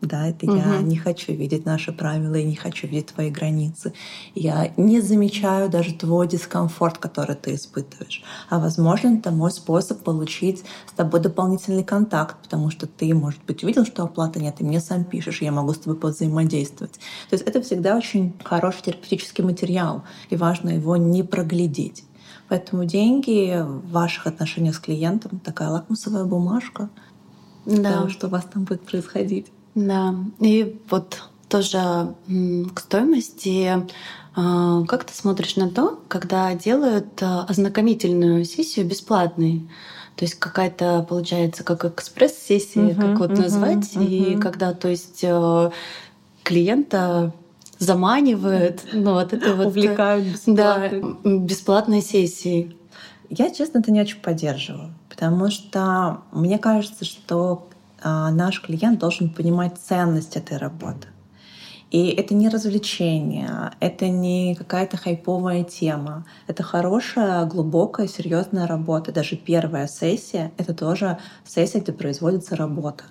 да, 0.00 0.28
это 0.28 0.46
угу. 0.46 0.56
я 0.56 0.80
не 0.80 0.96
хочу 0.96 1.32
видеть 1.32 1.66
наши 1.66 1.92
правила, 1.92 2.34
и 2.34 2.44
не 2.44 2.56
хочу 2.56 2.86
видеть 2.86 3.08
твои 3.08 3.30
границы. 3.30 3.92
Я 4.34 4.72
не 4.76 5.00
замечаю 5.00 5.68
даже 5.68 5.92
твой 5.94 6.26
дискомфорт, 6.26 6.96
который 6.98 7.36
ты 7.36 7.54
испытываешь. 7.54 8.22
А 8.48 8.58
возможно, 8.58 9.18
это 9.18 9.30
мой 9.30 9.50
способ 9.50 10.02
получить 10.02 10.64
с 10.86 10.92
тобой 10.92 11.20
дополнительный 11.20 11.84
контакт, 11.84 12.36
потому 12.42 12.70
что 12.70 12.86
ты, 12.86 13.14
может 13.14 13.44
быть, 13.44 13.62
увидел, 13.62 13.84
что 13.84 14.04
оплаты 14.04 14.40
нет, 14.40 14.56
и 14.60 14.64
мне 14.64 14.80
сам 14.80 15.04
пишешь, 15.04 15.42
и 15.42 15.44
я 15.44 15.52
могу 15.52 15.74
с 15.74 15.78
тобой 15.78 15.98
повзаимодействовать. 15.98 16.94
То 17.28 17.34
есть 17.34 17.44
это 17.44 17.60
всегда 17.60 17.96
очень 17.96 18.34
хороший 18.42 18.82
терапевтический 18.84 19.44
материал, 19.44 20.04
и 20.30 20.36
важно 20.36 20.70
его 20.70 20.96
не 20.96 21.22
проглядеть. 21.22 22.04
Поэтому 22.48 22.84
деньги 22.84 23.62
в 23.62 23.90
ваших 23.90 24.26
отношениях 24.26 24.74
с 24.74 24.80
клиентом 24.80 25.38
такая 25.40 25.68
лакмусовая 25.68 26.24
бумажка 26.24 26.88
да. 27.66 27.92
того, 27.92 28.08
что 28.08 28.26
у 28.26 28.30
вас 28.30 28.44
там 28.44 28.64
будет 28.64 28.82
происходить. 28.82 29.52
Да, 29.74 30.14
и 30.40 30.80
вот 30.90 31.22
тоже 31.48 32.14
к 32.74 32.80
стоимости. 32.80 33.86
А, 34.36 34.84
как 34.84 35.04
ты 35.04 35.12
смотришь 35.12 35.56
на 35.56 35.68
то, 35.68 36.00
когда 36.08 36.54
делают 36.54 37.20
а, 37.20 37.44
ознакомительную 37.48 38.44
сессию 38.44 38.86
бесплатной? 38.86 39.68
То 40.16 40.24
есть 40.24 40.34
какая-то, 40.34 41.04
получается, 41.08 41.64
как 41.64 41.84
экспресс-сессия, 41.84 42.90
uh-huh, 42.90 42.94
как 42.94 43.18
вот 43.18 43.30
uh-huh, 43.30 43.42
назвать. 43.42 43.96
Uh-huh. 43.96 44.06
И 44.06 44.36
когда, 44.36 44.74
то 44.74 44.88
есть, 44.88 45.20
э, 45.22 45.70
клиента 46.42 47.32
заманивают, 47.78 48.82
ну 48.92 49.14
вот 49.14 49.32
это 49.32 49.54
вот... 49.54 49.68
Увлекают 49.68 50.26
бесплатно. 50.26 51.16
Да, 51.24 51.38
бесплатной 51.38 52.02
сессии. 52.02 52.76
Я, 53.30 53.50
честно, 53.50 53.78
это 53.78 53.90
не 53.92 54.00
очень 54.02 54.20
поддерживаю, 54.20 54.92
потому 55.08 55.50
что 55.50 56.22
мне 56.32 56.58
кажется, 56.58 57.04
что 57.04 57.69
а, 57.69 57.69
наш 58.02 58.60
клиент 58.62 58.98
должен 58.98 59.30
понимать 59.30 59.78
ценность 59.78 60.36
этой 60.36 60.56
работы. 60.56 61.08
И 61.90 62.06
это 62.10 62.34
не 62.34 62.48
развлечение, 62.48 63.72
это 63.80 64.08
не 64.08 64.54
какая-то 64.54 64.96
хайповая 64.96 65.64
тема. 65.64 66.24
Это 66.46 66.62
хорошая, 66.62 67.44
глубокая, 67.46 68.06
серьезная 68.06 68.68
работа. 68.68 69.10
Даже 69.10 69.34
первая 69.36 69.88
сессия— 69.88 70.52
это 70.56 70.72
тоже 70.72 71.18
сессия, 71.44 71.80
где 71.80 71.92
производится 71.92 72.54
работа. 72.54 73.04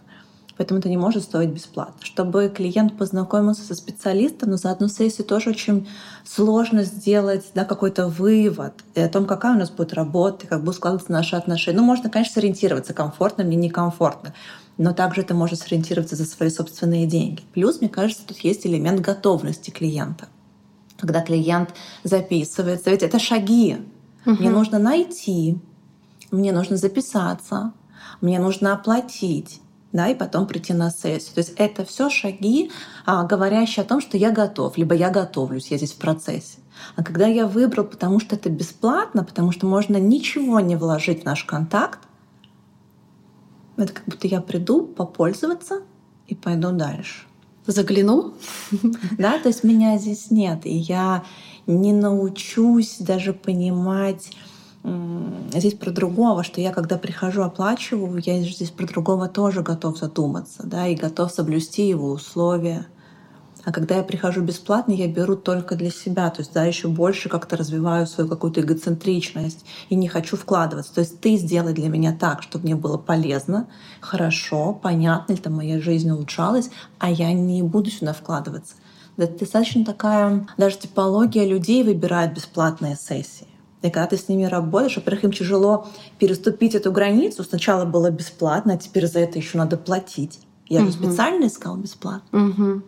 Поэтому 0.55 0.79
это 0.79 0.89
не 0.89 0.97
может 0.97 1.23
стоить 1.23 1.51
бесплатно. 1.51 1.95
Чтобы 2.01 2.51
клиент 2.53 2.97
познакомился 2.97 3.63
со 3.63 3.75
специалистом, 3.75 4.51
но 4.51 4.57
за 4.57 4.71
одну 4.71 4.87
сессию 4.87 5.25
тоже 5.25 5.51
очень 5.51 5.87
сложно 6.25 6.83
сделать 6.83 7.51
да, 7.53 7.65
какой-то 7.65 8.07
вывод 8.07 8.73
о 8.95 9.07
том, 9.09 9.25
какая 9.25 9.55
у 9.55 9.59
нас 9.59 9.71
будет 9.71 9.93
работа, 9.93 10.47
как 10.47 10.59
будут 10.59 10.75
складываться 10.75 11.11
наши 11.11 11.35
отношения. 11.35 11.77
Ну, 11.77 11.85
можно, 11.85 12.09
конечно, 12.09 12.33
сориентироваться, 12.33 12.93
комфортно 12.93 13.43
мне, 13.43 13.57
некомфортно 13.57 14.33
но 14.79 14.93
также 14.93 15.21
это 15.21 15.35
может 15.35 15.59
сориентироваться 15.59 16.15
за 16.15 16.25
свои 16.25 16.49
собственные 16.49 17.05
деньги. 17.05 17.43
Плюс, 17.53 17.81
мне 17.81 17.89
кажется, 17.89 18.25
тут 18.25 18.39
есть 18.39 18.65
элемент 18.65 19.01
готовности 19.01 19.71
клиента. 19.71 20.29
Когда 20.97 21.21
клиент 21.21 21.73
записывается, 22.03 22.89
ведь 22.89 23.03
это 23.03 23.19
шаги. 23.19 23.77
Угу. 24.25 24.35
Мне 24.35 24.49
нужно 24.49 24.79
найти, 24.79 25.59
мне 26.31 26.53
нужно 26.53 26.77
записаться, 26.77 27.73
мне 28.21 28.39
нужно 28.39 28.73
оплатить, 28.73 29.59
да, 29.91 30.07
и 30.07 30.15
потом 30.15 30.47
прийти 30.47 30.71
на 30.71 30.91
сессию. 30.91 31.35
То 31.35 31.39
есть 31.39 31.53
это 31.57 31.83
все 31.83 32.09
шаги, 32.09 32.71
а, 33.05 33.25
говорящие 33.25 33.83
о 33.83 33.87
том, 33.87 33.99
что 33.99 34.17
я 34.17 34.31
готов, 34.31 34.77
либо 34.77 34.95
я 34.95 35.09
готовлюсь, 35.09 35.71
я 35.71 35.77
здесь 35.77 35.91
в 35.91 35.97
процессе. 35.97 36.59
А 36.95 37.03
когда 37.03 37.27
я 37.27 37.47
выбрал, 37.47 37.83
потому 37.83 38.21
что 38.21 38.37
это 38.37 38.49
бесплатно, 38.49 39.25
потому 39.25 39.51
что 39.51 39.67
можно 39.67 39.97
ничего 39.97 40.61
не 40.61 40.77
вложить 40.77 41.23
в 41.23 41.25
наш 41.25 41.43
контакт, 41.43 41.99
это 43.83 43.93
как 43.93 44.05
будто 44.05 44.27
я 44.27 44.41
приду 44.41 44.83
попользоваться 44.83 45.81
и 46.27 46.35
пойду 46.35 46.71
дальше. 46.71 47.25
Загляну? 47.65 48.33
Да, 49.17 49.37
то 49.39 49.49
есть 49.49 49.63
меня 49.63 49.97
здесь 49.97 50.31
нет, 50.31 50.65
и 50.65 50.73
я 50.73 51.23
не 51.67 51.93
научусь 51.93 52.97
даже 52.99 53.33
понимать 53.33 54.31
здесь 55.53 55.73
про 55.73 55.91
другого, 55.91 56.43
что 56.43 56.61
я 56.61 56.71
когда 56.71 56.97
прихожу, 56.97 57.43
оплачиваю, 57.43 58.21
я 58.25 58.41
здесь 58.41 58.71
про 58.71 58.87
другого 58.87 59.27
тоже 59.27 59.61
готов 59.61 59.97
задуматься, 59.97 60.63
да, 60.65 60.87
и 60.87 60.95
готов 60.95 61.31
соблюсти 61.31 61.87
его 61.87 62.11
условия. 62.11 62.87
А 63.69 63.71
когда 63.71 63.97
я 63.97 64.03
прихожу 64.03 64.41
бесплатно, 64.41 64.93
я 64.93 65.07
беру 65.07 65.35
только 65.35 65.75
для 65.75 65.91
себя. 65.91 66.31
То 66.31 66.41
есть, 66.41 66.51
да, 66.53 66.65
еще 66.65 66.87
больше 66.87 67.29
как-то 67.29 67.55
развиваю 67.55 68.07
свою 68.07 68.27
какую-то 68.27 68.61
эгоцентричность 68.61 69.63
и 69.89 69.95
не 69.95 70.07
хочу 70.07 70.37
вкладываться. 70.37 70.95
То 70.95 71.01
есть 71.01 71.21
ты 71.21 71.35
сделай 71.35 71.73
для 71.73 71.87
меня 71.87 72.17
так, 72.19 72.41
чтобы 72.41 72.63
мне 72.63 72.75
было 72.75 72.97
полезно, 72.97 73.67
хорошо, 74.01 74.73
понятно, 74.73 75.33
или 75.33 75.39
там 75.39 75.53
моя 75.53 75.79
жизнь 75.79 76.09
улучшалась, 76.09 76.71
а 76.97 77.11
я 77.11 77.31
не 77.31 77.61
буду 77.61 77.91
сюда 77.91 78.13
вкладываться. 78.13 78.73
Это 79.17 79.37
достаточно 79.37 79.85
такая 79.85 80.47
даже 80.57 80.79
типология 80.79 81.45
людей 81.45 81.83
выбирает 81.83 82.33
бесплатные 82.33 82.95
сессии. 82.95 83.45
И 83.83 83.91
когда 83.91 84.07
ты 84.07 84.17
с 84.17 84.27
ними 84.29 84.45
работаешь, 84.45 84.95
во-первых, 84.95 85.25
им 85.25 85.31
тяжело 85.31 85.85
переступить 86.17 86.73
эту 86.73 86.91
границу. 86.91 87.43
Сначала 87.43 87.85
было 87.85 88.09
бесплатно, 88.09 88.73
а 88.73 88.77
теперь 88.77 89.05
за 89.05 89.19
это 89.19 89.37
еще 89.37 89.59
надо 89.59 89.77
платить. 89.77 90.39
Я 90.67 90.81
угу. 90.81 90.87
же 90.87 90.93
специально 90.93 91.45
искал 91.45 91.77
бесплатно. 91.77 92.47
Угу. 92.47 92.81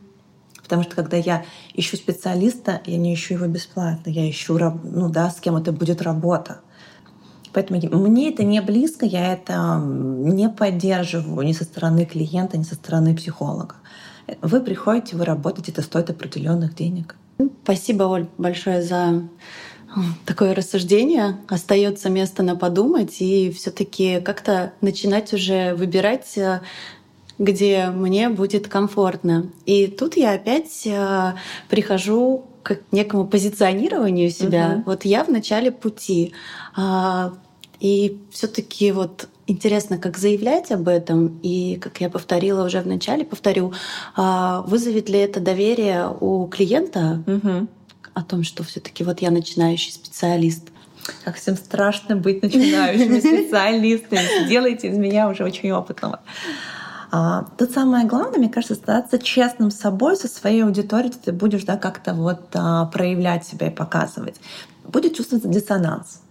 Потому 0.71 0.83
что 0.83 0.95
когда 0.95 1.17
я 1.17 1.43
ищу 1.73 1.97
специалиста, 1.97 2.79
я 2.85 2.95
не 2.97 3.13
ищу 3.13 3.33
его 3.33 3.45
бесплатно, 3.45 4.09
я 4.09 4.29
ищу, 4.29 4.57
ну 4.57 5.09
да, 5.09 5.29
с 5.29 5.41
кем 5.41 5.57
это 5.57 5.73
будет 5.73 6.01
работа. 6.01 6.61
Поэтому 7.51 7.81
мне 8.07 8.29
это 8.29 8.45
не 8.45 8.61
близко, 8.61 9.05
я 9.05 9.33
это 9.33 9.81
не 9.83 10.47
поддерживаю 10.47 11.45
ни 11.45 11.51
со 11.51 11.65
стороны 11.65 12.05
клиента, 12.05 12.57
ни 12.57 12.63
со 12.63 12.75
стороны 12.75 13.13
психолога. 13.13 13.75
Вы 14.41 14.61
приходите, 14.61 15.17
вы 15.17 15.25
работаете, 15.25 15.73
это 15.73 15.81
стоит 15.81 16.09
определенных 16.09 16.73
денег. 16.73 17.17
Спасибо, 17.65 18.03
Оль, 18.03 18.27
большое 18.37 18.81
за 18.81 19.23
такое 20.25 20.55
рассуждение. 20.55 21.35
Остается 21.49 22.09
место 22.09 22.43
на 22.43 22.55
подумать 22.55 23.17
и 23.19 23.51
все-таки 23.51 24.21
как-то 24.21 24.71
начинать 24.79 25.33
уже 25.33 25.75
выбирать 25.75 26.37
э, 26.37 26.61
где 27.41 27.87
мне 27.87 28.29
будет 28.29 28.67
комфортно. 28.67 29.47
И 29.65 29.87
тут 29.87 30.15
я 30.15 30.33
опять 30.33 30.85
э, 30.85 31.33
прихожу 31.69 32.45
к 32.61 32.77
некому 32.91 33.25
позиционированию 33.25 34.29
себя. 34.29 34.75
Угу. 34.75 34.83
Вот 34.85 35.05
я 35.05 35.23
в 35.23 35.29
начале 35.29 35.71
пути. 35.71 36.33
А, 36.75 37.33
и 37.79 38.19
все-таки 38.29 38.91
вот 38.91 39.27
интересно, 39.47 39.97
как 39.97 40.19
заявлять 40.19 40.71
об 40.71 40.87
этом, 40.87 41.39
и, 41.41 41.77
как 41.81 41.99
я 41.99 42.11
повторила 42.11 42.63
уже 42.63 42.79
в 42.79 42.85
начале, 42.85 43.25
повторю, 43.25 43.73
а, 44.15 44.61
вызовет 44.67 45.09
ли 45.09 45.17
это 45.17 45.39
доверие 45.39 46.15
у 46.19 46.45
клиента 46.45 47.23
угу. 47.25 47.67
о 48.13 48.21
том, 48.21 48.43
что 48.43 48.63
все-таки 48.63 49.03
вот 49.03 49.23
я 49.23 49.31
начинающий 49.31 49.91
специалист. 49.91 50.69
Как 51.23 51.37
всем 51.37 51.55
страшно 51.55 52.15
быть 52.15 52.43
начинающими 52.43 53.19
специалистами. 53.47 54.47
Делайте 54.47 54.89
из 54.89 54.97
меня 54.99 55.27
уже 55.27 55.43
очень 55.43 55.71
опытного. 55.71 56.19
А, 57.11 57.45
тут 57.57 57.71
самое 57.71 58.07
главное, 58.07 58.39
мне 58.39 58.49
кажется, 58.49 58.73
остаться 58.73 59.19
честным 59.19 59.69
с 59.69 59.75
собой, 59.75 60.15
со 60.15 60.29
своей 60.29 60.63
аудиторией, 60.63 61.13
ты 61.13 61.33
будешь 61.33 61.65
да, 61.65 61.75
как-то 61.75 62.13
вот 62.13 62.47
а, 62.53 62.85
проявлять 62.85 63.45
себя 63.45 63.67
и 63.67 63.69
показывать. 63.69 64.39
Будет 64.85 65.15
чувствоваться 65.15 65.49
диссонанс. 65.49 66.21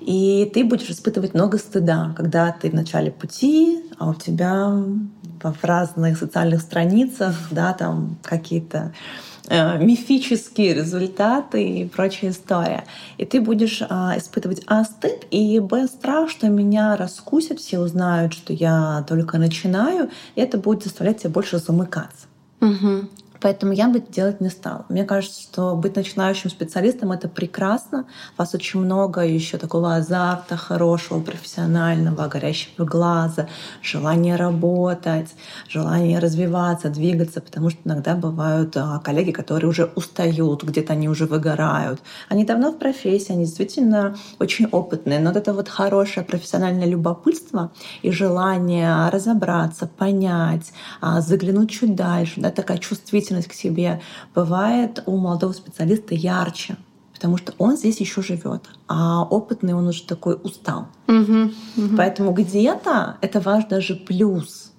И 0.00 0.50
ты 0.52 0.64
будешь 0.64 0.90
испытывать 0.90 1.34
много 1.34 1.58
стыда, 1.58 2.12
когда 2.16 2.50
ты 2.50 2.70
в 2.70 2.74
начале 2.74 3.12
пути, 3.12 3.84
а 3.98 4.10
у 4.10 4.14
тебя 4.14 4.68
в 5.42 5.64
разных 5.64 6.18
социальных 6.18 6.60
страницах, 6.62 7.34
да, 7.52 7.72
там 7.72 8.16
какие-то 8.22 8.92
мифические 9.50 10.74
результаты 10.74 11.62
и 11.62 11.88
прочая 11.88 12.30
история. 12.30 12.84
И 13.16 13.24
ты 13.24 13.40
будешь 13.40 13.82
а, 13.88 14.14
испытывать 14.16 14.62
А 14.66 14.84
стыд 14.84 15.26
и 15.30 15.58
Б 15.60 15.86
страх, 15.86 16.30
что 16.30 16.48
меня 16.48 16.96
раскусят, 16.96 17.58
все 17.58 17.78
узнают, 17.78 18.32
что 18.32 18.52
я 18.52 19.04
только 19.08 19.38
начинаю, 19.38 20.10
и 20.34 20.40
это 20.40 20.58
будет 20.58 20.84
заставлять 20.84 21.18
тебя 21.18 21.30
больше 21.30 21.58
замыкаться. 21.58 22.26
Угу. 22.60 23.08
Поэтому 23.40 23.72
я 23.72 23.88
бы 23.88 24.00
делать 24.00 24.40
не 24.40 24.48
стала. 24.48 24.84
Мне 24.88 25.04
кажется, 25.04 25.40
что 25.40 25.76
быть 25.76 25.94
начинающим 25.94 26.50
специалистом— 26.50 27.12
это 27.12 27.28
прекрасно. 27.28 28.06
У 28.36 28.42
вас 28.42 28.54
очень 28.54 28.80
много 28.80 29.20
еще 29.20 29.58
такого 29.58 29.94
азарта 29.94 30.56
хорошего, 30.56 31.20
профессионального, 31.20 32.26
горящего 32.26 32.84
глаза, 32.84 33.48
желания 33.82 34.36
работать, 34.36 35.28
желания 35.68 36.18
развиваться, 36.18 36.88
двигаться, 36.88 37.40
потому 37.40 37.70
что 37.70 37.80
иногда 37.84 38.16
бывают 38.16 38.76
а, 38.76 38.98
коллеги, 38.98 39.30
которые 39.30 39.70
уже 39.70 39.84
устают, 39.94 40.64
где-то 40.64 40.94
они 40.94 41.08
уже 41.08 41.26
выгорают. 41.26 42.00
Они 42.28 42.44
давно 42.44 42.72
в 42.72 42.78
профессии, 42.78 43.32
они 43.32 43.44
действительно 43.44 44.16
очень 44.40 44.66
опытные, 44.66 45.20
но 45.20 45.30
вот 45.30 45.36
это 45.36 45.52
вот 45.52 45.68
хорошее 45.68 46.26
профессиональное 46.26 46.86
любопытство 46.86 47.70
и 48.02 48.10
желание 48.10 49.08
разобраться, 49.10 49.86
понять, 49.86 50.72
а, 51.00 51.20
заглянуть 51.20 51.70
чуть 51.70 51.94
дальше, 51.94 52.40
да, 52.40 52.50
такая 52.50 52.78
чувствительность 52.78 53.27
чувствительность 53.28 53.48
к 53.48 53.52
себе 53.52 54.00
бывает 54.34 55.02
у 55.06 55.16
молодого 55.16 55.52
специалиста 55.52 56.14
ярче, 56.14 56.76
потому 57.12 57.36
что 57.36 57.52
он 57.58 57.76
здесь 57.76 58.00
еще 58.00 58.22
живет, 58.22 58.62
а 58.86 59.22
опытный 59.24 59.74
он 59.74 59.86
уже 59.88 60.02
такой 60.04 60.38
устал. 60.42 60.86
Угу, 61.06 61.50
угу. 61.76 61.96
Поэтому 61.96 62.32
где-то 62.32 63.16
это 63.20 63.40
ваш 63.40 63.66
даже 63.66 63.94
плюс. 63.94 64.72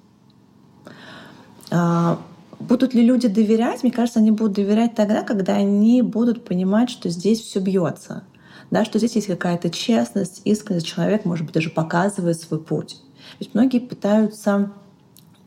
А, 1.72 2.20
будут 2.60 2.94
ли 2.94 3.06
люди 3.06 3.28
доверять? 3.28 3.84
Мне 3.84 3.92
кажется, 3.92 4.20
они 4.20 4.32
будут 4.32 4.54
доверять 4.54 4.96
тогда, 4.96 5.22
когда 5.24 5.54
они 5.54 6.02
будут 6.02 6.46
понимать, 6.46 6.90
что 6.90 7.10
здесь 7.10 7.42
все 7.42 7.60
бьется, 7.60 8.24
да, 8.72 8.86
что 8.86 9.00
здесь 9.00 9.16
есть 9.16 9.28
какая-то 9.28 9.70
честность, 9.70 10.42
искренность. 10.46 10.88
Человек, 10.88 11.26
может 11.26 11.46
быть, 11.46 11.54
даже 11.54 11.70
показывает 11.70 12.40
свой 12.40 12.60
путь. 12.60 12.98
Ведь 13.40 13.54
многие 13.54 13.80
пытаются 13.80 14.72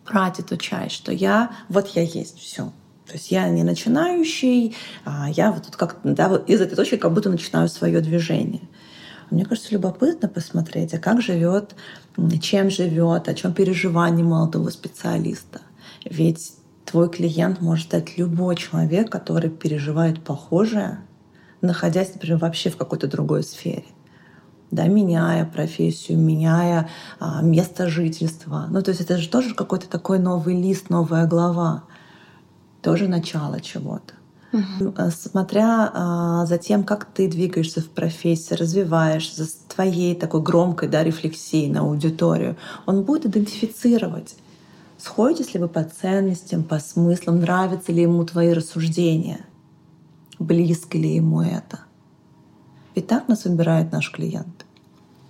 брать 0.04 0.38
эту 0.40 0.56
часть, 0.56 0.94
что 0.94 1.12
я 1.12 1.50
вот 1.68 1.88
я 1.88 2.02
есть, 2.02 2.38
все. 2.38 2.70
То 3.12 3.18
есть 3.18 3.30
я 3.30 3.46
не 3.50 3.62
начинающий, 3.62 4.74
а 5.04 5.28
я 5.28 5.52
вот 5.52 5.64
тут 5.64 5.76
как 5.76 5.98
да, 6.02 6.30
вот 6.30 6.48
из 6.48 6.62
этой 6.62 6.76
точки 6.76 6.96
как 6.96 7.12
будто 7.12 7.28
начинаю 7.28 7.68
свое 7.68 8.00
движение. 8.00 8.62
Мне 9.30 9.44
кажется, 9.44 9.74
любопытно 9.74 10.28
посмотреть, 10.28 10.94
а 10.94 10.98
как 10.98 11.20
живет, 11.20 11.74
чем 12.40 12.70
живет, 12.70 13.28
о 13.28 13.34
чем 13.34 13.52
переживание 13.52 14.24
молодого 14.24 14.70
специалиста. 14.70 15.60
Ведь 16.06 16.54
твой 16.86 17.10
клиент 17.10 17.60
может 17.60 17.88
стать 17.88 18.16
любой 18.16 18.56
человек, 18.56 19.10
который 19.10 19.50
переживает 19.50 20.24
похожее, 20.24 21.00
находясь, 21.60 22.14
например, 22.14 22.38
вообще 22.38 22.70
в 22.70 22.78
какой-то 22.78 23.08
другой 23.08 23.42
сфере. 23.42 23.84
да, 24.70 24.86
меняя 24.86 25.44
профессию, 25.44 26.18
меняя 26.18 26.88
а, 27.20 27.42
место 27.42 27.88
жительства. 27.88 28.68
Ну, 28.70 28.80
то 28.80 28.90
есть 28.90 29.02
это 29.02 29.18
же 29.18 29.28
тоже 29.28 29.54
какой-то 29.54 29.86
такой 29.86 30.18
новый 30.18 30.58
лист, 30.58 30.88
новая 30.88 31.26
глава, 31.26 31.84
тоже 32.82 33.08
начало 33.08 33.60
чего-то. 33.60 34.14
Угу. 34.52 34.94
Смотря 35.10 35.90
а, 35.94 36.44
за 36.44 36.58
тем, 36.58 36.84
как 36.84 37.06
ты 37.06 37.26
двигаешься 37.26 37.80
в 37.80 37.88
профессии, 37.88 38.52
развиваешь, 38.52 39.34
за 39.34 39.46
твоей 39.74 40.14
такой 40.14 40.42
громкой 40.42 40.88
да, 40.88 41.02
рефлексией 41.02 41.70
на 41.70 41.80
аудиторию, 41.80 42.56
он 42.84 43.02
будет 43.02 43.26
идентифицировать, 43.26 44.34
сходитесь 44.98 45.54
ли 45.54 45.60
вы 45.60 45.68
по 45.68 45.82
ценностям, 45.84 46.64
по 46.64 46.78
смыслам, 46.80 47.40
нравятся 47.40 47.92
ли 47.92 48.02
ему 48.02 48.24
твои 48.24 48.52
рассуждения, 48.52 49.46
близко 50.38 50.98
ли 50.98 51.14
ему 51.14 51.40
это. 51.40 51.80
Ведь 52.94 53.06
так 53.06 53.28
нас 53.28 53.46
выбирает 53.46 53.90
наш 53.90 54.12
клиент. 54.12 54.66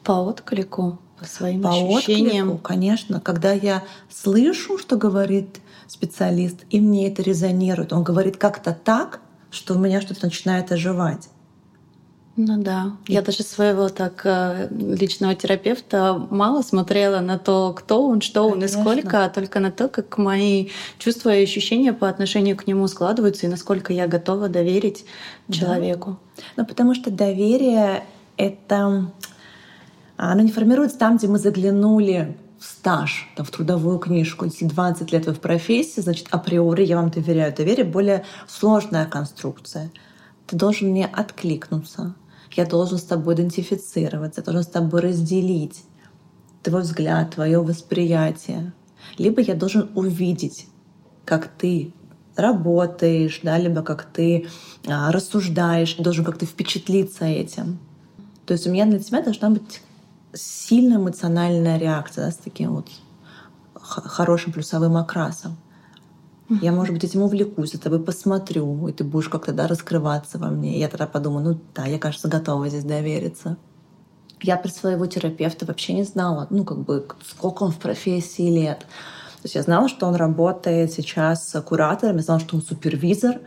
По 0.03 0.13
отклику, 0.13 0.99
по 1.23 1.29
своим 1.29 1.63
по 1.63 1.71
ощущениям. 1.71 2.49
Отклику, 2.49 2.63
конечно. 2.63 3.21
Когда 3.21 3.53
я 3.53 3.83
слышу, 4.11 4.79
что 4.79 4.97
говорит 4.97 5.61
специалист, 5.89 6.65
и 6.71 6.81
мне 6.81 7.09
это 7.09 7.23
резонирует. 7.23 7.93
Он 7.93 8.03
говорит 8.03 8.37
как-то 8.37 8.73
так, 8.73 9.21
что 9.51 9.75
у 9.75 9.79
меня 9.79 10.01
что-то 10.01 10.27
начинает 10.27 10.73
оживать. 10.73 11.29
Ну 12.37 12.63
да. 12.63 12.97
И... 13.07 13.13
Я 13.13 13.21
даже 13.21 13.43
своего 13.43 13.91
так 13.91 14.23
э, 14.25 14.69
личного 14.71 15.35
терапевта 15.35 16.15
мало 16.31 16.63
смотрела 16.63 17.21
на 17.21 17.39
то, 17.39 17.75
кто 17.75 18.09
он, 18.09 18.23
что 18.23 18.49
Конечно. 18.49 18.81
он 18.81 18.89
и 18.89 19.01
сколько, 19.01 19.25
а 19.25 19.29
только 19.29 19.61
на 19.61 19.71
то, 19.71 19.89
как 19.89 20.17
мои 20.17 20.69
чувства 20.99 21.35
и 21.35 21.43
ощущения 21.43 21.93
по 21.93 22.09
отношению 22.09 22.57
к 22.57 22.67
нему 22.67 22.89
складываются 22.89 23.47
и 23.47 23.51
насколько 23.51 23.93
я 23.93 24.07
готова 24.07 24.49
доверить 24.49 25.05
да. 25.49 25.55
человеку. 25.55 26.17
Ну 26.57 26.65
потому 26.65 26.95
что 26.95 27.11
доверие— 27.11 28.05
это... 28.39 29.13
Оно 30.31 30.43
не 30.43 30.53
формируется 30.53 30.99
там, 30.99 31.17
где 31.17 31.27
мы 31.27 31.37
заглянули 31.37 32.39
стаж, 32.61 33.29
там, 33.35 33.45
в 33.45 33.51
трудовую 33.51 33.99
книжку, 33.99 34.45
если 34.45 34.67
20 34.67 35.11
лет 35.11 35.27
вы 35.27 35.33
в 35.33 35.41
профессии, 35.41 36.01
значит, 36.01 36.29
априори 36.31 36.85
я 36.85 36.95
вам 36.95 37.11
доверяю. 37.11 37.53
Доверие— 37.53 37.85
более 37.87 38.25
сложная 38.47 39.05
конструкция. 39.07 39.91
Ты 40.47 40.55
должен 40.55 40.91
мне 40.91 41.07
откликнуться. 41.07 42.15
Я 42.53 42.67
должен 42.67 42.99
с 42.99 43.03
тобой 43.03 43.35
идентифицироваться, 43.35 44.43
я 44.43 44.45
должен 44.45 44.63
с 44.63 44.69
тобой 44.69 45.01
разделить 45.01 45.83
твой 46.63 46.83
взгляд, 46.83 47.35
твое 47.35 47.61
восприятие. 47.61 48.73
Либо 49.19 49.41
я 49.41 49.57
должен 49.57 49.91
увидеть, 49.97 50.69
как 51.25 51.49
ты 51.49 51.93
работаешь, 52.37 53.41
да, 53.43 53.59
либо 53.59 53.83
как 53.83 54.05
ты 54.05 54.47
а, 54.87 55.11
рассуждаешь, 55.11 55.97
должен 55.97 56.25
как-то 56.25 56.47
впечатлиться 56.47 57.25
этим. 57.25 57.81
То 58.47 58.53
есть 58.53 58.69
у 58.69 58.71
меня 58.71 58.85
на 58.85 59.01
тебя 59.01 59.21
должна 59.21 59.51
быть 59.51 59.81
сильная 60.35 60.99
эмоциональная 60.99 61.79
реакция 61.79 62.27
да, 62.27 62.33
с 62.33 62.37
таким 62.37 62.75
вот 62.75 62.89
хорошим 63.75 64.53
плюсовым 64.53 64.97
окрасом. 64.97 65.57
Я, 66.61 66.73
может 66.73 66.93
быть, 66.93 67.05
этим 67.05 67.23
увлекусь, 67.23 67.73
я 67.73 67.79
тобой 67.79 68.03
посмотрю, 68.03 68.87
и 68.87 68.93
ты 68.93 69.05
будешь 69.05 69.31
как-то 69.31 69.53
да, 69.53 69.67
раскрываться 69.67 70.39
во 70.39 70.49
мне. 70.49 70.77
И 70.77 70.81
я 70.81 70.89
тогда 70.89 71.07
подумаю, 71.07 71.45
ну 71.47 71.61
да, 71.75 71.87
я, 71.87 71.99
кажется, 71.99 72.29
готова 72.29 72.69
здесь 72.69 72.85
довериться. 72.85 73.57
Я 74.43 74.59
про 74.59 74.69
своего 74.69 75.07
терапевта 75.07 75.65
вообще 75.65 75.95
не 75.95 76.03
знала, 76.03 76.47
ну, 76.51 76.65
как 76.65 76.81
бы, 76.81 77.09
сколько 77.25 77.63
он 77.63 77.71
в 77.71 77.79
профессии 77.79 78.51
лет. 78.51 78.81
То 78.81 79.45
есть 79.45 79.55
я 79.55 79.63
знала, 79.63 79.89
что 79.89 80.07
он 80.07 80.15
работает 80.15 80.93
сейчас 80.93 81.57
куратором, 81.65 82.17
я 82.17 82.23
знала, 82.23 82.41
что 82.41 82.57
он 82.57 82.63
супервизор. 82.63 83.41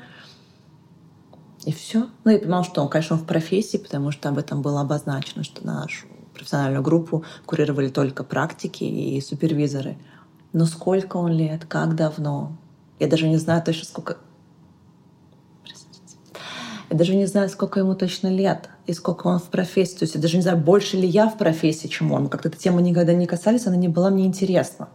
И 1.65 1.71
все. 1.71 2.07
Ну, 2.23 2.31
я 2.31 2.39
понимала, 2.39 2.63
что 2.63 2.81
он, 2.81 2.89
конечно, 2.89 3.17
в 3.17 3.25
профессии, 3.25 3.77
потому 3.77 4.11
что 4.11 4.29
об 4.29 4.39
этом 4.39 4.63
было 4.63 4.81
обозначено, 4.81 5.43
что 5.43 5.63
нашу 5.65 6.07
профессиональную 6.45 6.83
группу 6.83 7.23
курировали 7.45 7.89
только 7.89 8.23
практики 8.23 8.83
и 8.83 9.19
супервизоры. 9.19 9.97
Но 10.53 10.65
сколько 10.65 11.17
он 11.17 11.31
лет, 11.31 11.65
как 11.65 11.95
давно? 11.95 12.55
Я 12.99 13.07
даже 13.07 13.27
не 13.27 13.37
знаю 13.37 13.63
точно, 13.63 13.85
сколько... 13.85 14.17
Простите. 15.63 16.17
Я 16.89 16.97
даже 16.97 17.15
не 17.15 17.25
знаю, 17.25 17.49
сколько 17.49 17.79
ему 17.79 17.95
точно 17.95 18.27
лет 18.27 18.69
и 18.85 18.93
сколько 18.93 19.27
он 19.27 19.39
в 19.39 19.49
профессии. 19.49 19.97
То 19.97 20.03
есть 20.03 20.15
я 20.15 20.21
даже 20.21 20.37
не 20.37 20.43
знаю, 20.43 20.57
больше 20.57 20.97
ли 20.97 21.07
я 21.07 21.27
в 21.27 21.37
профессии, 21.37 21.87
чем 21.87 22.11
он. 22.11 22.29
Как-то 22.29 22.49
эта 22.49 22.57
тема 22.57 22.81
никогда 22.81 23.13
не 23.13 23.25
касались, 23.25 23.65
она 23.65 23.75
не 23.75 23.87
была 23.87 24.11
мне 24.11 24.25
интересна. 24.25 24.89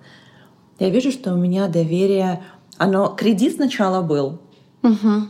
Я 0.79 0.89
вижу, 0.89 1.11
что 1.11 1.35
у 1.35 1.37
меня 1.37 1.67
доверие... 1.67 2.43
Оно... 2.79 3.09
Кредит 3.09 3.57
сначала 3.57 4.01
был, 4.01 4.41
угу. 4.83 5.27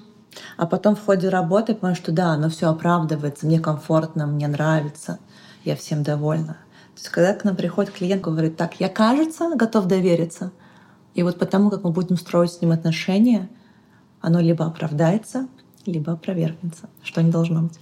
а 0.56 0.66
потом 0.66 0.94
в 0.94 1.04
ходе 1.04 1.28
работы 1.28 1.74
понимаю, 1.74 1.96
что 1.96 2.12
да, 2.12 2.26
оно 2.26 2.50
все 2.50 2.68
оправдывается, 2.68 3.46
мне 3.46 3.58
комфортно, 3.58 4.26
мне 4.26 4.46
нравится 4.46 5.18
я 5.64 5.76
всем 5.76 6.02
довольна. 6.02 6.54
То 6.94 6.96
есть 6.96 7.08
когда 7.08 7.34
к 7.34 7.44
нам 7.44 7.56
приходит 7.56 7.92
клиент, 7.92 8.22
говорит, 8.22 8.56
так, 8.56 8.80
я, 8.80 8.88
кажется, 8.88 9.54
готов 9.54 9.86
довериться. 9.86 10.52
И 11.14 11.22
вот 11.22 11.38
потому, 11.38 11.70
как 11.70 11.84
мы 11.84 11.90
будем 11.90 12.16
строить 12.16 12.52
с 12.52 12.60
ним 12.60 12.72
отношения, 12.72 13.48
оно 14.20 14.40
либо 14.40 14.66
оправдается, 14.66 15.48
либо 15.86 16.12
опровергнется, 16.12 16.88
что 17.02 17.22
не 17.22 17.30
должно 17.30 17.62
быть. 17.62 17.78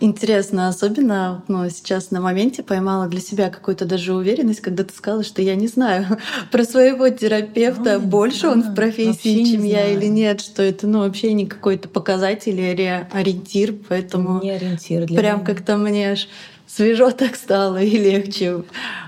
Интересно, 0.00 0.68
особенно 0.68 1.42
ну, 1.48 1.68
сейчас 1.70 2.10
на 2.10 2.20
моменте 2.20 2.62
поймала 2.62 3.08
для 3.08 3.20
себя 3.20 3.50
какую-то 3.50 3.84
даже 3.84 4.14
уверенность, 4.14 4.60
когда 4.60 4.84
ты 4.84 4.94
сказала, 4.94 5.24
что 5.24 5.42
я 5.42 5.54
не 5.54 5.66
знаю 5.66 6.06
про 6.52 6.64
своего 6.64 7.08
терапевта, 7.08 7.96
Ой, 7.96 8.00
больше 8.00 8.42
да, 8.42 8.52
он 8.52 8.62
в 8.62 8.74
профессии, 8.74 9.44
чем 9.44 9.64
я 9.64 9.80
знаю. 9.80 9.96
или 9.96 10.06
нет, 10.06 10.40
что 10.40 10.62
это 10.62 10.86
ну, 10.86 11.00
вообще 11.00 11.32
не 11.32 11.46
какой-то 11.46 11.88
показатель 11.88 12.58
или 12.60 13.06
ориентир, 13.12 13.74
поэтому 13.88 14.42
не 14.42 14.50
ориентир 14.50 15.06
для 15.06 15.18
прям 15.18 15.44
как-то 15.44 15.76
мне 15.76 16.12
аж 16.12 16.28
свежо 16.66 17.10
так 17.12 17.34
стало 17.36 17.82
и 17.82 17.96
легче 17.96 18.64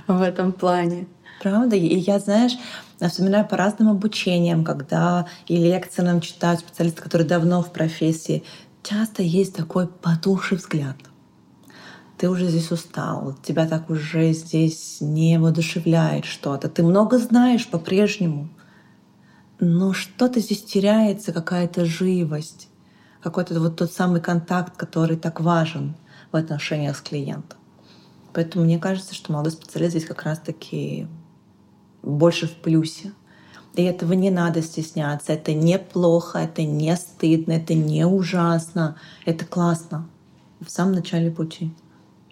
в 0.07 0.23
этом 0.23 0.53
плане. 0.53 1.07
Правда? 1.43 1.77
И 1.77 1.97
я, 1.97 2.19
знаешь, 2.19 2.53
вспоминаю 3.01 3.47
по 3.47 3.57
разным 3.57 3.89
обучениям, 3.89 4.65
когда 4.65 5.27
и 5.47 5.57
лекции 5.57 6.03
нам 6.03 6.21
читают 6.21 6.61
специалисты, 6.61 7.01
которые 7.03 7.27
давно 7.27 7.63
в 7.63 7.73
профессии 7.73 8.43
часто 8.83 9.23
есть 9.23 9.55
такой 9.55 9.87
потухший 9.89 10.59
взгляд. 10.59 10.97
Ты 12.19 12.29
уже 12.29 12.49
здесь 12.49 12.71
устал, 12.71 13.35
тебя 13.43 13.67
так 13.67 13.89
уже 13.89 14.33
здесь 14.33 14.99
не 15.01 15.39
воодушевляет 15.39 16.27
что-то. 16.27 16.69
Ты 16.69 16.83
много 16.83 17.19
знаешь 17.19 17.67
по-прежнему, 17.67 18.51
но 19.59 19.93
что-то 19.93 20.41
здесь 20.41 20.63
теряется, 20.63 21.33
какая-то 21.33 21.85
живость, 21.85 22.69
какой-то 23.23 23.59
вот 23.59 23.77
тот 23.77 23.93
самый 23.93 24.21
контакт, 24.21 24.77
который 24.77 25.17
так 25.17 25.41
важен 25.41 25.97
в 26.31 26.37
отношениях 26.37 26.97
с 26.97 27.01
клиентом. 27.01 27.59
Поэтому 28.33 28.65
мне 28.65 28.79
кажется, 28.79 29.15
что 29.15 29.33
молодой 29.33 29.53
специалист 29.53 29.93
здесь 29.93 30.05
как 30.05 30.23
раз-таки 30.23 31.09
больше 32.03 32.47
в 32.47 32.55
плюсе. 32.55 33.13
И 33.75 33.83
этого 33.83 34.13
не 34.15 34.31
надо 34.31 34.63
стесняться. 34.63 35.33
Это 35.33 35.55
неплохо, 35.55 36.39
это 36.39 36.63
не 36.63 36.95
стыдно, 36.97 37.53
это 37.53 37.75
не 37.75 38.05
ужасно. 38.07 38.97
Это 39.25 39.45
классно 39.45 40.09
в 40.61 40.71
самом 40.71 40.93
начале 40.93 41.31
пути. 41.31 41.73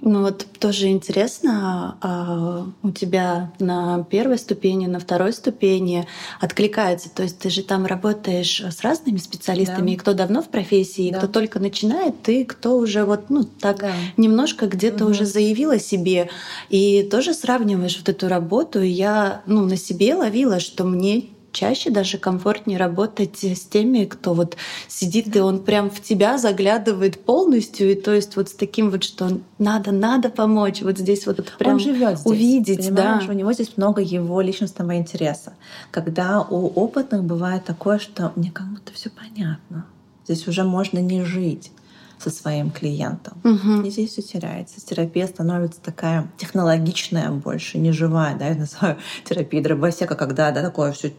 Ну 0.00 0.22
вот 0.22 0.46
тоже 0.60 0.88
интересно, 0.88 1.98
а 2.00 2.66
у 2.82 2.90
тебя 2.92 3.52
на 3.58 4.04
первой 4.04 4.38
ступени, 4.38 4.86
на 4.86 5.00
второй 5.00 5.32
ступени 5.32 6.06
откликается. 6.40 7.10
То 7.10 7.24
есть 7.24 7.40
ты 7.40 7.50
же 7.50 7.64
там 7.64 7.84
работаешь 7.84 8.60
с 8.60 8.82
разными 8.82 9.16
специалистами, 9.16 9.88
да. 9.88 9.92
и 9.92 9.96
кто 9.96 10.14
давно 10.14 10.42
в 10.42 10.48
профессии, 10.48 11.10
да. 11.10 11.18
кто 11.18 11.26
только 11.26 11.58
начинает, 11.58 12.28
и 12.28 12.44
кто 12.44 12.76
уже 12.76 13.04
вот 13.04 13.28
ну 13.28 13.42
так 13.42 13.80
да. 13.80 13.92
немножко 14.16 14.66
где-то 14.66 15.04
угу. 15.04 15.12
уже 15.12 15.26
заявил 15.26 15.72
о 15.72 15.80
себе, 15.80 16.30
и 16.70 17.02
тоже 17.02 17.34
сравниваешь 17.34 17.98
вот 17.98 18.08
эту 18.08 18.28
работу. 18.28 18.80
И 18.80 18.88
я 18.88 19.42
ну 19.46 19.64
на 19.64 19.76
себе 19.76 20.14
ловила, 20.14 20.60
что 20.60 20.84
мне 20.84 21.24
чаще 21.52 21.90
даже 21.90 22.18
комфортнее 22.18 22.78
работать 22.78 23.42
с 23.42 23.60
теми, 23.60 24.04
кто 24.04 24.34
вот 24.34 24.56
сидит, 24.86 25.34
и 25.34 25.40
он 25.40 25.60
прям 25.60 25.90
в 25.90 26.00
тебя 26.00 26.38
заглядывает 26.38 27.24
полностью, 27.24 27.90
и 27.90 27.94
то 27.94 28.12
есть 28.12 28.36
вот 28.36 28.48
с 28.48 28.52
таким 28.52 28.90
вот, 28.90 29.04
что 29.04 29.40
надо, 29.58 29.92
надо 29.92 30.28
помочь, 30.28 30.82
вот 30.82 30.98
здесь 30.98 31.26
вот 31.26 31.44
прям 31.58 31.74
он 31.74 31.80
живет 31.80 32.18
здесь, 32.18 32.26
увидеть, 32.26 32.94
да. 32.94 33.22
У 33.28 33.32
него 33.32 33.52
здесь 33.52 33.76
много 33.76 34.02
его 34.02 34.40
личностного 34.40 34.96
интереса. 34.96 35.54
Когда 35.90 36.42
у 36.42 36.68
опытных 36.68 37.24
бывает 37.24 37.64
такое, 37.64 37.98
что 37.98 38.32
мне 38.36 38.50
как 38.50 38.66
будто 38.68 38.92
все 38.92 39.10
понятно, 39.10 39.86
здесь 40.24 40.46
уже 40.46 40.64
можно 40.64 40.98
не 40.98 41.24
жить 41.24 41.72
со 42.18 42.30
своим 42.30 42.70
клиентом. 42.70 43.38
Угу. 43.44 43.86
И 43.86 43.90
здесь 43.90 44.10
все 44.10 44.22
теряется. 44.22 44.84
Терапия 44.84 45.26
становится 45.26 45.80
такая 45.80 46.28
технологичная 46.36 47.30
больше, 47.30 47.78
не 47.78 47.92
живая. 47.92 48.36
Да? 48.36 48.48
Я 48.48 48.54
называю 48.56 48.98
терапией 49.24 49.62
дробосека, 49.62 50.16
когда 50.16 50.50
да, 50.50 50.62
такое 50.62 50.92
все 50.92 51.12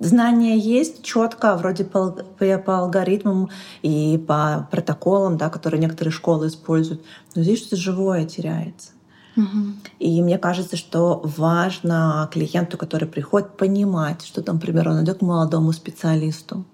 знания 0.00 0.58
есть 0.58 1.04
четко, 1.04 1.56
вроде 1.56 1.84
по, 1.84 2.10
по, 2.10 2.58
по 2.58 2.78
алгоритмам 2.78 3.50
и 3.82 4.18
по 4.18 4.68
протоколам, 4.70 5.36
да, 5.36 5.48
которые 5.50 5.80
некоторые 5.80 6.12
школы 6.12 6.48
используют. 6.48 7.04
Но 7.34 7.42
здесь 7.42 7.60
что-то 7.60 7.76
живое 7.76 8.24
теряется. 8.24 8.90
Угу. 9.36 9.74
И 10.00 10.22
мне 10.22 10.38
кажется, 10.38 10.76
что 10.76 11.20
важно 11.24 12.28
клиенту, 12.32 12.76
который 12.76 13.08
приходит, 13.08 13.56
понимать, 13.56 14.24
что, 14.24 14.42
там, 14.42 14.56
например, 14.56 14.88
он 14.88 15.04
идет 15.04 15.18
к 15.18 15.22
молодому 15.22 15.72
специалисту. 15.72 16.64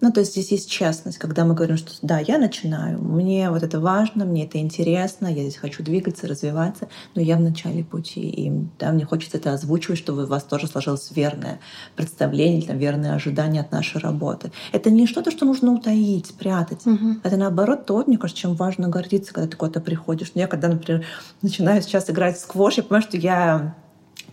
Ну, 0.00 0.12
то 0.12 0.20
есть 0.20 0.32
здесь 0.32 0.52
есть 0.52 0.70
честность, 0.70 1.18
когда 1.18 1.44
мы 1.44 1.54
говорим, 1.54 1.78
что 1.78 1.92
да, 2.02 2.18
я 2.18 2.36
начинаю, 2.36 3.02
мне 3.02 3.50
вот 3.50 3.62
это 3.62 3.80
важно, 3.80 4.26
мне 4.26 4.44
это 4.44 4.58
интересно, 4.58 5.26
я 5.26 5.42
здесь 5.42 5.56
хочу 5.56 5.82
двигаться, 5.82 6.26
развиваться, 6.26 6.88
но 7.14 7.22
я 7.22 7.36
в 7.36 7.40
начале 7.40 7.82
пути, 7.82 8.28
и 8.28 8.52
да, 8.78 8.92
мне 8.92 9.06
хочется 9.06 9.38
это 9.38 9.54
озвучивать, 9.54 9.98
чтобы 9.98 10.24
у 10.24 10.26
вас 10.26 10.44
тоже 10.44 10.66
сложилось 10.66 11.10
верное 11.12 11.60
представление, 11.94 12.62
там, 12.62 12.76
верное 12.76 13.14
ожидание 13.14 13.62
от 13.62 13.72
нашей 13.72 14.00
работы. 14.00 14.52
Это 14.72 14.90
не 14.90 15.06
что-то, 15.06 15.30
что 15.30 15.46
нужно 15.46 15.72
утаить, 15.72 16.26
спрятать. 16.26 16.86
Угу. 16.86 17.20
Это 17.22 17.36
наоборот 17.38 17.86
то, 17.86 18.04
мне 18.06 18.18
кажется, 18.18 18.42
чем 18.42 18.54
важно 18.54 18.88
гордиться, 18.88 19.32
когда 19.32 19.48
ты 19.48 19.56
куда-то 19.56 19.80
приходишь. 19.80 20.28
Но 20.28 20.32
ну, 20.34 20.40
я 20.42 20.46
когда, 20.46 20.68
например, 20.68 21.06
начинаю 21.40 21.80
сейчас 21.80 22.10
играть 22.10 22.36
в 22.36 22.40
сквош, 22.40 22.76
я 22.76 22.82
понимаю, 22.82 23.02
что 23.02 23.16
я 23.16 23.74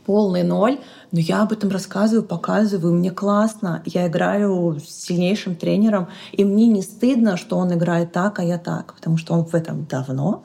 полный 0.06 0.44
ноль, 0.44 0.80
но 1.12 1.20
я 1.20 1.44
об 1.44 1.52
этом 1.52 1.70
рассказываю, 1.70 2.24
показываю, 2.24 2.94
мне 2.94 3.12
классно. 3.12 3.82
Я 3.86 4.08
играю 4.08 4.80
с 4.80 5.06
сильнейшим 5.06 5.56
тренером, 5.56 6.10
и 6.32 6.44
мне 6.44 6.68
не 6.68 6.82
стыдно, 6.82 7.38
что 7.38 7.58
он 7.58 7.74
играет 7.74 8.12
так, 8.12 8.40
а 8.40 8.44
я 8.44 8.58
так, 8.58 8.94
потому 8.96 9.18
что 9.18 9.34
он 9.34 9.46
в 9.46 9.54
этом 9.54 9.86
давно, 9.86 10.44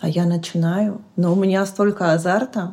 а 0.00 0.08
я 0.08 0.24
начинаю. 0.24 1.00
Но 1.16 1.32
у 1.32 1.36
меня 1.36 1.64
столько 1.66 2.12
азарта, 2.12 2.72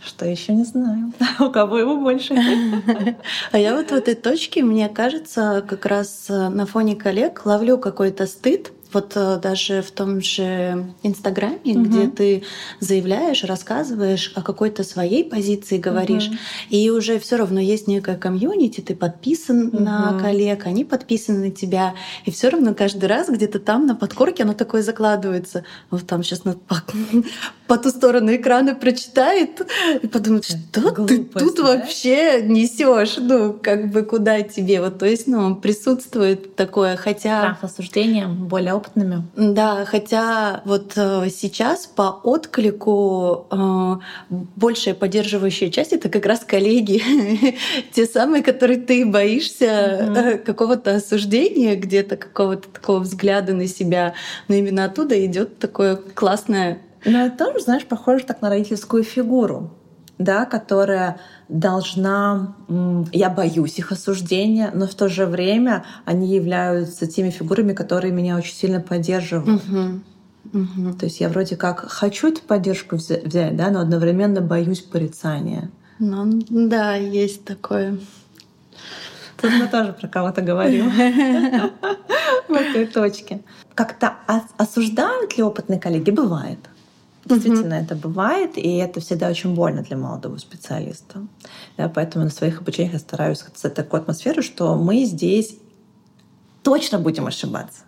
что 0.00 0.26
еще 0.26 0.54
не 0.54 0.64
знаю, 0.64 1.12
у 1.40 1.50
кого 1.50 1.78
его 1.78 1.96
больше. 1.96 2.34
А 3.52 3.58
я 3.58 3.74
вот 3.74 3.90
в 3.90 3.94
этой 3.94 4.14
точке, 4.14 4.62
мне 4.62 4.88
кажется, 4.88 5.64
как 5.66 5.86
раз 5.86 6.26
на 6.28 6.66
фоне 6.66 6.96
коллег 6.96 7.44
ловлю 7.44 7.78
какой-то 7.78 8.26
стыд, 8.26 8.72
вот 8.94 9.12
э, 9.16 9.38
даже 9.42 9.82
в 9.82 9.90
том 9.90 10.20
же 10.20 10.86
Инстаграме, 11.02 11.58
угу. 11.64 11.82
где 11.84 12.08
ты 12.08 12.42
заявляешь, 12.80 13.44
рассказываешь 13.44 14.32
о 14.34 14.42
какой-то 14.42 14.84
своей 14.84 15.24
позиции, 15.24 15.78
говоришь, 15.78 16.28
угу. 16.28 16.36
и 16.70 16.90
уже 16.90 17.18
все 17.18 17.36
равно 17.36 17.60
есть 17.60 17.88
некая 17.88 18.16
комьюнити, 18.16 18.80
ты 18.80 18.94
подписан 18.94 19.68
угу. 19.68 19.80
на 19.80 20.18
коллег, 20.20 20.66
они 20.66 20.84
подписаны 20.84 21.48
на 21.48 21.50
тебя, 21.50 21.94
и 22.24 22.30
все 22.30 22.48
равно 22.48 22.74
каждый 22.74 23.06
раз 23.06 23.28
где-то 23.28 23.58
там 23.58 23.86
на 23.86 23.94
подкорке 23.94 24.44
оно 24.44 24.54
такое 24.54 24.82
закладывается. 24.82 25.64
Вот 25.90 26.06
там 26.06 26.22
сейчас 26.22 26.44
на, 26.44 26.52
по, 26.52 26.76
по 27.66 27.78
ту 27.78 27.90
сторону 27.90 28.34
экрана 28.34 28.74
прочитает 28.74 29.60
и 30.02 30.06
подумает, 30.06 30.44
что 30.44 30.80
Глупость, 30.92 31.32
ты 31.32 31.40
тут 31.40 31.56
да? 31.56 31.62
вообще 31.62 32.42
несешь, 32.42 33.16
ну 33.18 33.58
как 33.60 33.90
бы 33.90 34.02
куда 34.02 34.42
тебе, 34.42 34.80
вот 34.80 34.98
то 34.98 35.06
есть, 35.06 35.26
ну 35.26 35.56
присутствует 35.56 36.56
такое, 36.56 36.96
хотя 36.96 37.54
страх 37.54 37.64
осуждения 37.64 38.28
более 38.28 38.74
опытными. 38.84 39.22
Да, 39.36 39.84
хотя 39.84 40.62
вот 40.64 40.92
э, 40.96 41.28
сейчас 41.30 41.86
по 41.86 42.20
отклику 42.22 43.46
э, 43.50 43.96
большая 44.56 44.94
поддерживающая 44.94 45.70
часть 45.70 45.92
это 45.92 46.08
как 46.08 46.26
раз 46.26 46.40
коллеги, 46.40 47.02
те 47.92 48.06
самые, 48.06 48.42
которые 48.42 48.80
ты 48.80 49.06
боишься 49.06 50.10
угу. 50.10 50.44
какого-то 50.44 50.96
осуждения, 50.96 51.76
где-то 51.76 52.16
какого-то 52.16 52.68
такого 52.68 53.00
взгляда 53.00 53.54
на 53.54 53.66
себя, 53.66 54.14
но 54.48 54.54
именно 54.54 54.84
оттуда 54.84 55.24
идет 55.24 55.58
такое 55.58 55.96
классное. 55.96 56.78
Но 57.04 57.26
это 57.26 57.44
тоже, 57.44 57.60
знаешь, 57.60 57.84
похоже 57.84 58.24
так 58.24 58.40
на 58.40 58.48
родительскую 58.48 59.02
фигуру 59.02 59.70
да, 60.24 60.44
которая 60.46 61.20
должна... 61.48 62.56
Я 63.12 63.30
боюсь 63.30 63.78
их 63.78 63.92
осуждения, 63.92 64.70
но 64.74 64.86
в 64.86 64.94
то 64.94 65.08
же 65.08 65.26
время 65.26 65.84
они 66.04 66.34
являются 66.34 67.06
теми 67.06 67.30
фигурами, 67.30 67.72
которые 67.72 68.12
меня 68.12 68.36
очень 68.36 68.54
сильно 68.54 68.80
поддерживают. 68.80 69.62
Угу. 69.68 70.00
Угу. 70.52 70.94
То 70.98 71.06
есть 71.06 71.20
я 71.20 71.28
вроде 71.28 71.56
как 71.56 71.88
хочу 71.88 72.28
эту 72.28 72.42
поддержку 72.42 72.96
взять, 72.96 73.28
да, 73.28 73.70
но 73.70 73.80
одновременно 73.80 74.40
боюсь 74.40 74.80
порицания. 74.80 75.70
Ну, 75.98 76.40
да, 76.48 76.94
есть 76.94 77.44
такое. 77.44 77.98
Тут 79.40 79.52
мы 79.52 79.68
тоже 79.68 79.92
про 79.92 80.08
кого-то 80.08 80.42
говорим 80.42 80.90
в 82.48 82.52
этой 82.52 82.86
точке. 82.86 83.42
Как-то 83.74 84.14
осуждают 84.56 85.36
ли 85.36 85.42
опытные 85.42 85.78
коллеги? 85.78 86.10
Бывает. 86.10 86.58
Действительно, 87.24 87.74
mm-hmm. 87.74 87.84
это 87.84 87.94
бывает, 87.96 88.58
и 88.58 88.76
это 88.76 89.00
всегда 89.00 89.28
очень 89.28 89.54
больно 89.54 89.82
для 89.82 89.96
молодого 89.96 90.36
специалиста. 90.36 91.26
Да, 91.76 91.88
поэтому 91.88 92.24
на 92.24 92.30
своих 92.30 92.60
обучениях 92.60 92.94
я 92.94 92.98
стараюсь 92.98 93.38
создать 93.38 93.74
такую 93.74 94.02
атмосферу, 94.02 94.42
что 94.42 94.76
мы 94.76 95.04
здесь 95.04 95.56
точно 96.62 96.98
будем 96.98 97.26
ошибаться. 97.26 97.82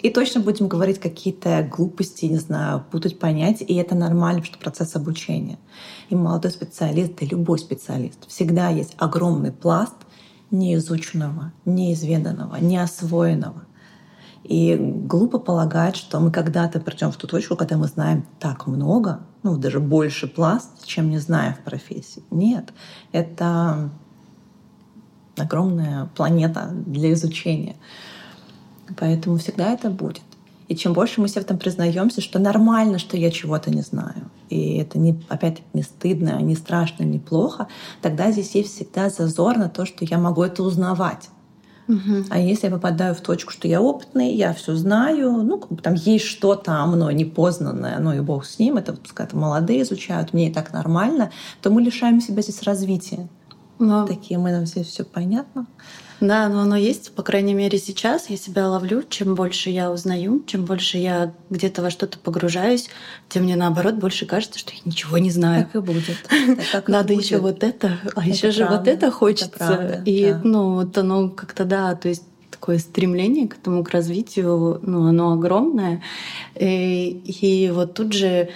И 0.00 0.10
точно 0.10 0.40
будем 0.40 0.66
говорить 0.66 0.98
какие-то 0.98 1.62
глупости, 1.62 2.24
не 2.24 2.38
знаю, 2.38 2.84
путать 2.90 3.20
понятия, 3.20 3.64
и 3.64 3.74
это 3.76 3.94
нормально, 3.94 4.42
что 4.44 4.58
процесс 4.58 4.96
обучения. 4.96 5.58
И 6.08 6.16
молодой 6.16 6.50
специалист, 6.50 7.22
и 7.22 7.26
любой 7.26 7.58
специалист, 7.58 8.26
всегда 8.26 8.68
есть 8.68 8.94
огромный 8.98 9.52
пласт 9.52 9.94
неизученного, 10.50 11.52
неизведанного, 11.64 12.56
неосвоенного. 12.56 13.64
И 14.44 14.76
глупо 14.76 15.38
полагать, 15.38 15.96
что 15.96 16.18
мы 16.18 16.32
когда-то 16.32 16.80
придем 16.80 17.12
в 17.12 17.16
ту 17.16 17.26
точку, 17.26 17.56
когда 17.56 17.76
мы 17.76 17.86
знаем 17.86 18.26
так 18.40 18.66
много, 18.66 19.20
ну 19.42 19.56
даже 19.56 19.78
больше 19.78 20.26
пласт, 20.26 20.84
чем 20.84 21.10
не 21.10 21.18
знаем 21.18 21.54
в 21.54 21.60
профессии. 21.60 22.22
Нет, 22.30 22.72
это 23.12 23.90
огромная 25.36 26.10
планета 26.16 26.70
для 26.72 27.12
изучения. 27.12 27.76
Поэтому 28.98 29.38
всегда 29.38 29.72
это 29.72 29.90
будет. 29.90 30.22
И 30.68 30.74
чем 30.74 30.92
больше 30.92 31.20
мы 31.20 31.28
себе 31.28 31.42
в 31.42 31.44
этом 31.44 31.58
признаемся, 31.58 32.20
что 32.20 32.38
нормально, 32.38 32.98
что 32.98 33.16
я 33.16 33.30
чего-то 33.30 33.70
не 33.70 33.82
знаю, 33.82 34.30
и 34.48 34.76
это 34.76 34.98
не, 34.98 35.20
опять 35.28 35.62
не 35.74 35.82
стыдно, 35.82 36.40
не 36.40 36.54
страшно, 36.54 37.04
не 37.04 37.18
плохо, 37.18 37.68
тогда 38.00 38.30
здесь 38.30 38.54
есть 38.54 38.74
всегда 38.74 39.10
зазор 39.10 39.58
на 39.58 39.68
то, 39.68 39.84
что 39.84 40.04
я 40.04 40.18
могу 40.18 40.42
это 40.42 40.62
узнавать. 40.62 41.28
Угу. 41.88 42.26
А 42.30 42.38
если 42.38 42.66
я 42.66 42.72
попадаю 42.72 43.14
в 43.14 43.20
точку, 43.20 43.52
что 43.52 43.66
я 43.66 43.80
опытный, 43.80 44.34
я 44.34 44.52
все 44.54 44.74
знаю, 44.74 45.42
ну, 45.42 45.58
как 45.58 45.72
бы 45.72 45.82
там 45.82 45.94
есть 45.94 46.24
что-то 46.24 46.86
мной 46.86 47.14
непознанное, 47.14 47.98
ну 47.98 48.12
и 48.12 48.20
бог 48.20 48.44
с 48.44 48.58
ним, 48.58 48.76
это 48.76 48.92
пускай 48.92 49.26
это 49.26 49.36
молодые 49.36 49.82
изучают, 49.82 50.32
мне 50.32 50.48
и 50.48 50.52
так 50.52 50.72
нормально, 50.72 51.30
то 51.60 51.70
мы 51.70 51.82
лишаем 51.82 52.20
себя 52.20 52.42
здесь 52.42 52.62
развития. 52.62 53.28
Но... 53.78 54.06
Такие 54.06 54.38
мы 54.38 54.52
нам 54.52 54.64
все 54.64 54.84
все 54.84 55.04
понятно. 55.04 55.66
Да, 56.22 56.48
но 56.48 56.60
оно 56.60 56.76
есть, 56.76 57.12
по 57.16 57.24
крайней 57.24 57.52
мере, 57.52 57.78
сейчас 57.78 58.30
я 58.30 58.36
себя 58.36 58.68
ловлю. 58.68 59.02
Чем 59.02 59.34
больше 59.34 59.70
я 59.70 59.90
узнаю, 59.90 60.44
чем 60.46 60.64
больше 60.64 60.96
я 60.98 61.34
где-то 61.50 61.82
во 61.82 61.90
что-то 61.90 62.16
погружаюсь, 62.16 62.88
тем 63.28 63.42
мне 63.42 63.56
наоборот 63.56 63.96
больше 63.96 64.24
кажется, 64.24 64.56
что 64.56 64.72
я 64.72 64.78
ничего 64.84 65.18
не 65.18 65.32
знаю. 65.32 65.64
Так 65.64 65.74
и 65.74 65.84
будет. 65.84 66.16
Так 66.72 66.86
Надо 66.86 67.12
еще 67.12 67.38
вот 67.38 67.64
это, 67.64 67.98
а 68.14 68.24
еще 68.24 68.52
же 68.52 68.66
вот 68.66 68.86
это 68.86 69.10
хочется. 69.10 70.00
и 70.06 70.32
ну 70.44 70.74
вот 70.74 70.96
оно 70.96 71.28
как-то 71.28 71.64
да, 71.64 71.96
то 71.96 72.08
есть 72.08 72.22
такое 72.52 72.78
стремление 72.78 73.48
к 73.48 73.58
этому, 73.58 73.82
к 73.82 73.90
развитию, 73.90 74.78
ну, 74.82 75.08
оно 75.08 75.32
огромное. 75.32 76.02
И, 76.54 77.08
и 77.08 77.70
вот 77.72 77.94
тут 77.94 78.12
же, 78.12 78.50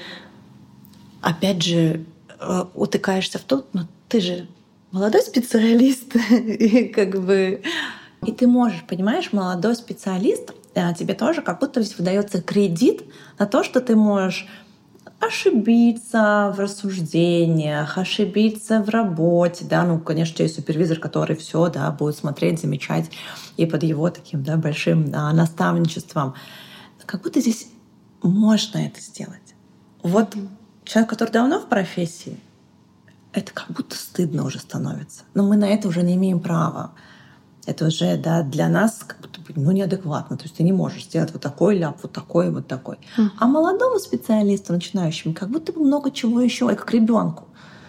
опять 1.20 1.62
же, 1.62 2.04
э, 2.38 2.64
утыкаешься 2.74 3.40
в 3.40 3.42
то, 3.42 3.66
ну 3.72 3.80
ты 4.08 4.20
же 4.20 4.46
молодой 4.90 5.22
специалист, 5.22 6.14
и 6.30 6.88
как 6.88 7.22
бы... 7.24 7.62
И 8.24 8.32
ты 8.32 8.46
можешь, 8.46 8.82
понимаешь, 8.88 9.32
молодой 9.32 9.76
специалист, 9.76 10.52
э, 10.74 10.94
тебе 10.94 11.14
тоже 11.14 11.42
как 11.42 11.60
будто 11.60 11.80
выдается 11.98 12.42
кредит 12.42 13.04
на 13.38 13.46
то, 13.46 13.62
что 13.62 13.80
ты 13.80 13.94
можешь 13.94 14.46
ошибиться 15.20 16.52
в 16.56 16.60
рассуждениях, 16.60 17.98
ошибиться 17.98 18.82
в 18.82 18.88
работе, 18.88 19.64
да, 19.64 19.84
ну, 19.84 19.98
конечно, 19.98 20.42
есть 20.42 20.56
супервизор, 20.56 20.98
который 20.98 21.36
все, 21.36 21.68
да, 21.68 21.90
будет 21.90 22.16
смотреть, 22.16 22.60
замечать, 22.60 23.10
и 23.56 23.66
под 23.66 23.82
его 23.82 24.10
таким, 24.10 24.42
да, 24.42 24.56
большим 24.56 25.10
а, 25.14 25.32
наставничеством. 25.32 26.34
Как 27.04 27.22
будто 27.22 27.40
здесь 27.40 27.68
можно 28.22 28.78
это 28.78 29.00
сделать. 29.00 29.54
Вот 30.02 30.34
человек, 30.84 31.10
который 31.10 31.30
давно 31.30 31.60
в 31.60 31.68
профессии, 31.68 32.38
это 33.36 33.52
как 33.52 33.70
будто 33.70 33.96
стыдно 33.96 34.44
уже 34.44 34.58
становится. 34.58 35.22
Но 35.34 35.42
мы 35.42 35.56
на 35.56 35.68
это 35.68 35.88
уже 35.88 36.02
не 36.02 36.14
имеем 36.14 36.40
права. 36.40 36.92
Это 37.66 37.86
уже 37.86 38.16
да, 38.16 38.42
для 38.42 38.68
нас 38.68 39.04
как 39.06 39.20
будто 39.20 39.40
ну, 39.54 39.72
неадекватно. 39.72 40.36
То 40.36 40.44
есть 40.44 40.56
ты 40.56 40.62
не 40.62 40.72
можешь 40.72 41.04
сделать 41.04 41.32
вот 41.32 41.42
такой 41.42 41.76
ляп, 41.76 41.98
вот 42.02 42.12
такой, 42.12 42.50
вот 42.50 42.66
такой. 42.66 42.96
Mm. 43.18 43.28
А 43.38 43.46
молодому 43.46 43.98
специалисту, 43.98 44.72
начинающему, 44.72 45.34
как 45.34 45.50
будто 45.50 45.72
бы 45.72 45.80
много 45.80 46.10
чего 46.10 46.40
еще, 46.40 46.68
как 46.68 46.90
ребенку. 46.92 47.44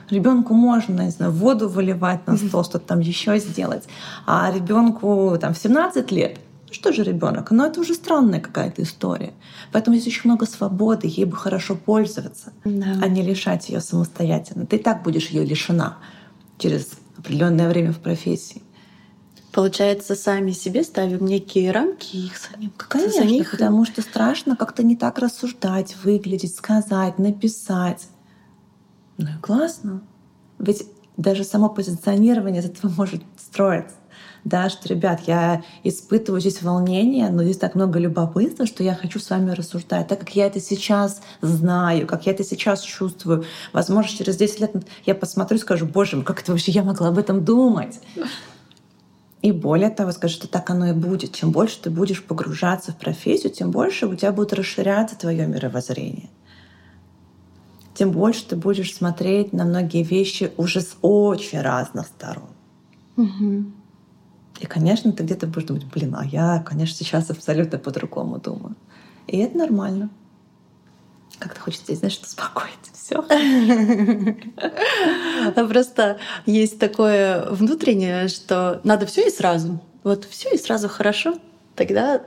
Ребенку 0.10 0.53
можно, 0.53 1.01
не 1.01 1.12
знаю, 1.12 1.31
воду 1.31 1.69
выливать 1.69 2.27
на 2.27 2.38
стол, 2.38 2.63
что-то 2.63 2.88
там 2.88 2.99
еще 2.99 3.38
сделать. 3.39 3.86
А 4.25 4.51
ребенку 4.51 5.38
там 5.39 5.53
в 5.53 5.57
17 5.57 6.12
лет 6.12 6.39
ну 6.67 6.73
что 6.73 6.91
же 6.91 7.03
ребенок? 7.03 7.51
Но 7.51 7.65
это 7.65 7.80
уже 7.80 7.93
странная 7.93 8.41
какая-то 8.41 8.84
история. 8.84 9.34
Поэтому 9.71 9.95
здесь 9.95 10.13
очень 10.13 10.30
много 10.30 10.45
свободы, 10.45 11.08
ей 11.08 11.25
бы 11.25 11.38
хорошо 11.38 11.75
пользоваться, 11.75 12.51
да. 12.65 12.99
а 13.01 13.08
не 13.08 13.21
лишать 13.21 13.69
ее 13.69 13.80
самостоятельно. 13.80 14.65
Ты 14.65 14.75
и 14.75 14.80
так 14.80 15.03
будешь 15.03 15.30
ее 15.30 15.45
лишена 15.45 15.97
через 16.58 16.91
определенное 17.17 17.69
время 17.69 17.93
в 17.93 17.99
профессии. 17.99 18.62
Получается, 19.53 20.15
сами 20.15 20.51
себе 20.51 20.84
ставим 20.84 21.25
некие 21.25 21.71
рамки 21.71 22.15
и 22.15 22.25
их 22.27 22.38
самим 22.38 22.71
Конечно, 22.77 23.23
за 23.23 23.27
них... 23.27 23.51
потому 23.51 23.86
что 23.86 24.01
страшно 24.01 24.56
как-то 24.56 24.84
не 24.84 24.95
так 24.95 25.17
рассуждать, 25.17 25.95
выглядеть, 26.03 26.56
сказать, 26.56 27.17
написать. 27.17 28.08
Ну 29.17 29.27
и 29.30 29.41
классно. 29.41 30.03
Ведь 30.60 30.84
даже 31.15 31.43
само 31.43 31.69
позиционирование 31.69 32.62
из 32.62 32.65
этого 32.65 32.91
может 32.97 33.23
строиться. 33.38 33.95
Да, 34.43 34.69
что, 34.69 34.88
ребят, 34.88 35.21
я 35.28 35.63
испытываю 35.84 36.41
здесь 36.41 36.62
волнение, 36.62 37.30
но 37.30 37.43
здесь 37.43 37.58
так 37.58 37.76
много 37.76 38.00
любопытства, 38.00 38.65
что 38.65 38.84
я 38.84 38.95
хочу 38.95 39.19
с 39.19 39.30
вами 39.30 39.52
рассуждать, 39.52 40.08
так 40.08 40.19
как 40.19 40.36
я 40.36 40.47
это 40.47 40.60
сейчас 40.60 41.21
знаю, 41.41 42.08
как 42.08 42.26
я 42.26 42.32
это 42.34 42.43
сейчас 42.43 42.82
чувствую. 42.82 43.45
Возможно, 43.73 44.12
через 44.17 44.38
10 44.38 44.60
лет 44.60 44.76
я 45.06 45.15
посмотрю 45.15 45.58
и 45.58 45.62
скажу, 45.62 45.86
боже 45.86 46.15
мой, 46.15 46.26
как 46.26 46.41
это 46.41 46.52
вообще 46.52 46.71
я 46.71 46.84
могла 46.84 47.10
об 47.10 47.17
этом 47.17 47.43
думать? 47.43 48.00
И 49.41 49.52
более 49.52 49.89
того, 49.89 50.12
скажу, 50.12 50.34
что 50.34 50.47
так 50.47 50.69
оно 50.69 50.88
и 50.88 50.93
будет. 50.93 51.34
Чем 51.34 51.52
больше 51.52 51.80
ты 51.82 51.89
будешь 51.89 52.23
погружаться 52.23 52.91
в 52.91 52.97
профессию, 52.97 53.52
тем 53.52 53.71
больше 53.71 54.08
у 54.08 54.15
тебя 54.15 54.32
будет 54.32 54.54
расширяться 54.54 55.17
твое 55.17 55.45
мировоззрение. 55.45 56.30
Тем 57.93 58.12
больше 58.12 58.45
ты 58.45 58.56
будешь 58.56 58.93
смотреть 58.93 59.54
на 59.54 59.65
многие 59.65 60.04
вещи 60.04 60.52
уже 60.58 60.82
с 60.82 60.97
очень 61.02 61.62
разных 61.62 62.08
сторон. 62.08 62.50
Угу. 63.15 63.65
И, 64.60 64.65
конечно, 64.65 65.12
ты 65.12 65.24
где-то 65.24 65.48
будешь 65.48 65.67
думать, 65.67 65.86
блин, 65.86 66.15
а 66.17 66.26
я, 66.26 66.60
конечно, 66.65 66.96
сейчас 66.96 67.30
абсолютно 67.30 67.78
по-другому 67.78 68.39
думаю. 68.39 68.76
И 69.28 69.38
это 69.38 69.58
нормально. 69.58 70.10
Как-то 71.39 71.60
хочется, 71.60 71.93
знаешь, 71.93 72.20
успокоить 72.20 72.74
все. 72.93 73.24
Просто 75.67 76.17
есть 76.46 76.80
такое 76.80 77.46
внутреннее, 77.52 78.28
что 78.28 78.82
надо 78.84 79.06
все 79.06 79.28
и 79.28 79.30
сразу. 79.30 79.80
Вот 80.04 80.26
все 80.26 80.50
и 80.56 80.58
сразу 80.58 80.89
хорошо, 80.89 81.36
тогда 81.76 82.22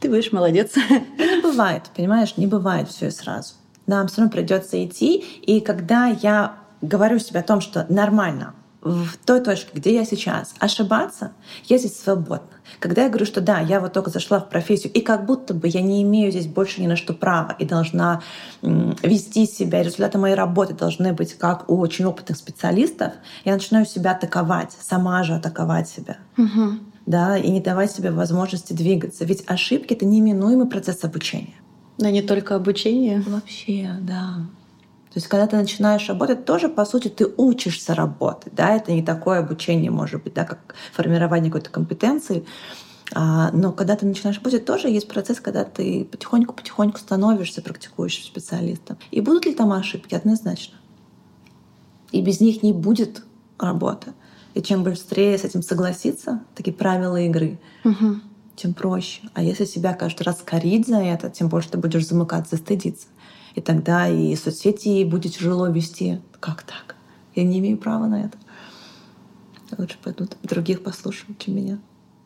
ты 0.00 0.08
будешь 0.08 0.32
молодец. 0.32 0.76
Не 0.76 1.40
бывает, 1.40 1.84
понимаешь, 1.96 2.36
не 2.36 2.46
бывает 2.46 2.88
все 2.88 3.06
и 3.06 3.10
сразу. 3.10 3.54
Нам 3.86 4.08
все 4.08 4.20
равно 4.20 4.32
придется 4.32 4.84
идти. 4.84 5.24
И 5.42 5.60
когда 5.60 6.06
я 6.08 6.56
говорю 6.82 7.18
себе 7.18 7.40
о 7.40 7.44
том, 7.44 7.60
что 7.60 7.86
нормально, 7.88 8.54
в 8.82 9.16
той 9.24 9.40
точке, 9.40 9.70
где 9.74 9.94
я 9.94 10.04
сейчас, 10.04 10.54
ошибаться, 10.58 11.32
я 11.66 11.78
здесь 11.78 12.00
свободна. 12.00 12.48
Когда 12.78 13.02
я 13.02 13.08
говорю, 13.08 13.26
что 13.26 13.40
да, 13.40 13.60
я 13.60 13.80
вот 13.80 13.92
только 13.92 14.10
зашла 14.10 14.40
в 14.40 14.48
профессию, 14.48 14.92
и 14.92 15.00
как 15.00 15.26
будто 15.26 15.52
бы 15.52 15.68
я 15.68 15.82
не 15.82 16.02
имею 16.02 16.30
здесь 16.30 16.46
больше 16.46 16.80
ни 16.80 16.86
на 16.86 16.96
что 16.96 17.12
права 17.12 17.54
и 17.58 17.64
должна 17.64 18.22
вести 18.62 19.46
себя, 19.46 19.82
результаты 19.82 20.18
моей 20.18 20.34
работы 20.34 20.74
должны 20.74 21.12
быть 21.12 21.34
как 21.34 21.68
у 21.68 21.78
очень 21.78 22.06
опытных 22.06 22.38
специалистов, 22.38 23.12
я 23.44 23.52
начинаю 23.52 23.84
себя 23.84 24.12
атаковать, 24.12 24.72
сама 24.80 25.22
же 25.24 25.34
атаковать 25.34 25.88
себя. 25.88 26.16
Угу. 26.38 26.78
Да, 27.06 27.36
и 27.36 27.50
не 27.50 27.60
давать 27.60 27.90
себе 27.90 28.10
возможности 28.10 28.72
двигаться. 28.72 29.24
Ведь 29.24 29.42
ошибки— 29.46 29.94
это 29.94 30.06
неминуемый 30.06 30.68
процесс 30.68 31.02
обучения. 31.02 31.54
Но 31.98 32.08
не 32.08 32.22
только 32.22 32.54
обучение. 32.54 33.20
Вообще, 33.26 33.90
да. 34.00 34.46
То 35.10 35.16
есть, 35.16 35.26
когда 35.26 35.48
ты 35.48 35.56
начинаешь 35.56 36.08
работать, 36.08 36.44
тоже, 36.44 36.68
по 36.68 36.84
сути, 36.84 37.08
ты 37.08 37.26
учишься 37.36 37.96
работать. 37.96 38.54
Да? 38.54 38.76
Это 38.76 38.92
не 38.92 39.02
такое 39.02 39.40
обучение, 39.40 39.90
может 39.90 40.22
быть, 40.22 40.34
да, 40.34 40.44
как 40.44 40.76
формирование 40.92 41.50
какой-то 41.50 41.70
компетенции. 41.70 42.46
А, 43.12 43.50
но 43.50 43.72
когда 43.72 43.96
ты 43.96 44.06
начинаешь 44.06 44.36
работать, 44.36 44.64
тоже 44.64 44.88
есть 44.88 45.08
процесс, 45.08 45.40
когда 45.40 45.64
ты 45.64 46.04
потихоньку-потихоньку 46.04 46.98
становишься 46.98 47.60
практикующим 47.60 48.24
специалистом. 48.24 48.98
И 49.10 49.20
будут 49.20 49.46
ли 49.46 49.54
там 49.54 49.72
ошибки? 49.72 50.14
Однозначно. 50.14 50.76
И 52.12 52.22
без 52.22 52.40
них 52.40 52.62
не 52.62 52.72
будет 52.72 53.24
работы. 53.58 54.12
И 54.54 54.62
чем 54.62 54.84
быстрее 54.84 55.36
с 55.36 55.42
этим 55.44 55.62
согласиться, 55.62 56.40
такие 56.54 56.72
правила 56.72 57.20
игры, 57.20 57.58
угу. 57.84 58.20
тем 58.54 58.74
проще. 58.74 59.22
А 59.34 59.42
если 59.42 59.64
себя 59.64 59.92
каждый 59.92 60.22
раз 60.22 60.40
корить 60.44 60.86
за 60.86 60.98
это, 60.98 61.30
тем 61.30 61.48
больше 61.48 61.70
ты 61.70 61.78
будешь 61.78 62.06
замыкаться, 62.06 62.56
стыдиться. 62.56 63.08
И 63.60 63.62
тогда 63.62 64.08
и 64.08 64.34
соцсети 64.36 65.04
будет 65.04 65.34
тяжело 65.34 65.66
вести. 65.66 66.18
Как 66.40 66.62
так? 66.62 66.96
Я 67.34 67.44
не 67.44 67.58
имею 67.58 67.76
права 67.76 68.06
на 68.06 68.22
это. 68.22 68.38
Лучше 69.76 69.98
пойдут 70.02 70.38
других 70.42 70.82
послушают, 70.82 71.38
чем 71.38 71.56
меня. 71.56 71.78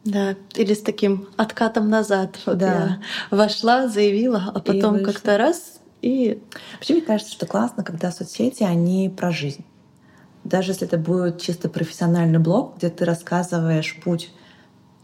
Да, 0.05 0.37
или 0.55 0.75
с 0.75 0.81
таким 0.81 1.27
откатом 1.37 1.91
назад. 1.91 2.39
Вот 2.47 2.59
да. 2.59 3.01
я 3.31 3.37
вошла, 3.37 3.89
заявила, 3.89 4.53
а 4.55 4.61
потом 4.61 5.03
как-то 5.03 5.37
раз 5.37 5.81
и... 6.03 6.41
Вообще, 6.75 6.95
мне 6.95 7.03
кажется, 7.03 7.33
что 7.33 7.47
классно, 7.47 7.83
когда 7.83 8.13
соцсети, 8.13 8.63
они 8.63 9.09
про 9.09 9.33
жизнь. 9.33 9.65
Даже 10.45 10.71
если 10.71 10.87
это 10.87 10.99
будет 10.99 11.43
чисто 11.43 11.69
профессиональный 11.69 12.39
блог, 12.39 12.77
где 12.77 12.91
ты 12.91 13.05
рассказываешь 13.05 13.99
путь 14.05 14.31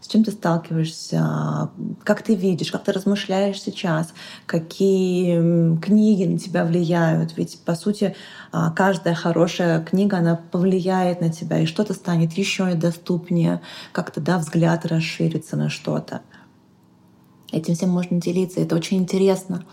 с 0.01 0.07
чем 0.07 0.23
ты 0.23 0.31
сталкиваешься, 0.31 1.69
как 2.03 2.23
ты 2.23 2.35
видишь, 2.35 2.71
как 2.71 2.83
ты 2.83 2.91
размышляешь 2.91 3.61
сейчас, 3.61 4.13
какие 4.47 5.77
книги 5.79 6.25
на 6.25 6.39
тебя 6.39 6.65
влияют. 6.65 7.37
Ведь, 7.37 7.59
по 7.63 7.75
сути, 7.75 8.15
а, 8.51 8.71
каждая 8.71 9.13
хорошая 9.13 9.81
книга, 9.83 10.17
она 10.17 10.35
повлияет 10.35 11.21
на 11.21 11.29
тебя, 11.29 11.59
и 11.59 11.67
что-то 11.67 11.93
станет 11.93 12.33
еще 12.33 12.71
и 12.71 12.75
доступнее, 12.75 13.61
как-то 13.91 14.19
да, 14.19 14.39
взгляд 14.39 14.85
расширится 14.87 15.55
на 15.55 15.69
что-то. 15.69 16.21
Этим 17.51 17.75
всем 17.75 17.89
можно 17.91 18.19
делиться, 18.19 18.59
это 18.59 18.75
очень 18.75 18.97
интересно. 18.97 19.63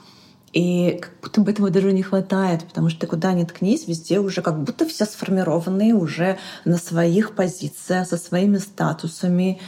И 0.59 0.99
как 1.01 1.13
будто 1.23 1.41
бы 1.41 1.53
этого 1.53 1.71
даже 1.71 1.93
не 1.93 2.03
хватает, 2.03 2.65
потому 2.65 2.89
что 2.89 2.99
ты 2.99 3.07
куда 3.07 3.33
ни 3.33 3.45
ткнись, 3.45 3.87
везде 3.87 4.19
уже 4.19 4.43
как 4.43 4.61
будто 4.61 4.89
все 4.89 5.05
сформированные 5.05 5.95
уже 5.95 6.37
на 6.65 6.79
своих 6.79 7.37
позициях, 7.37 8.09
со 8.09 8.17
своими 8.17 8.59
статусами. 8.59 9.61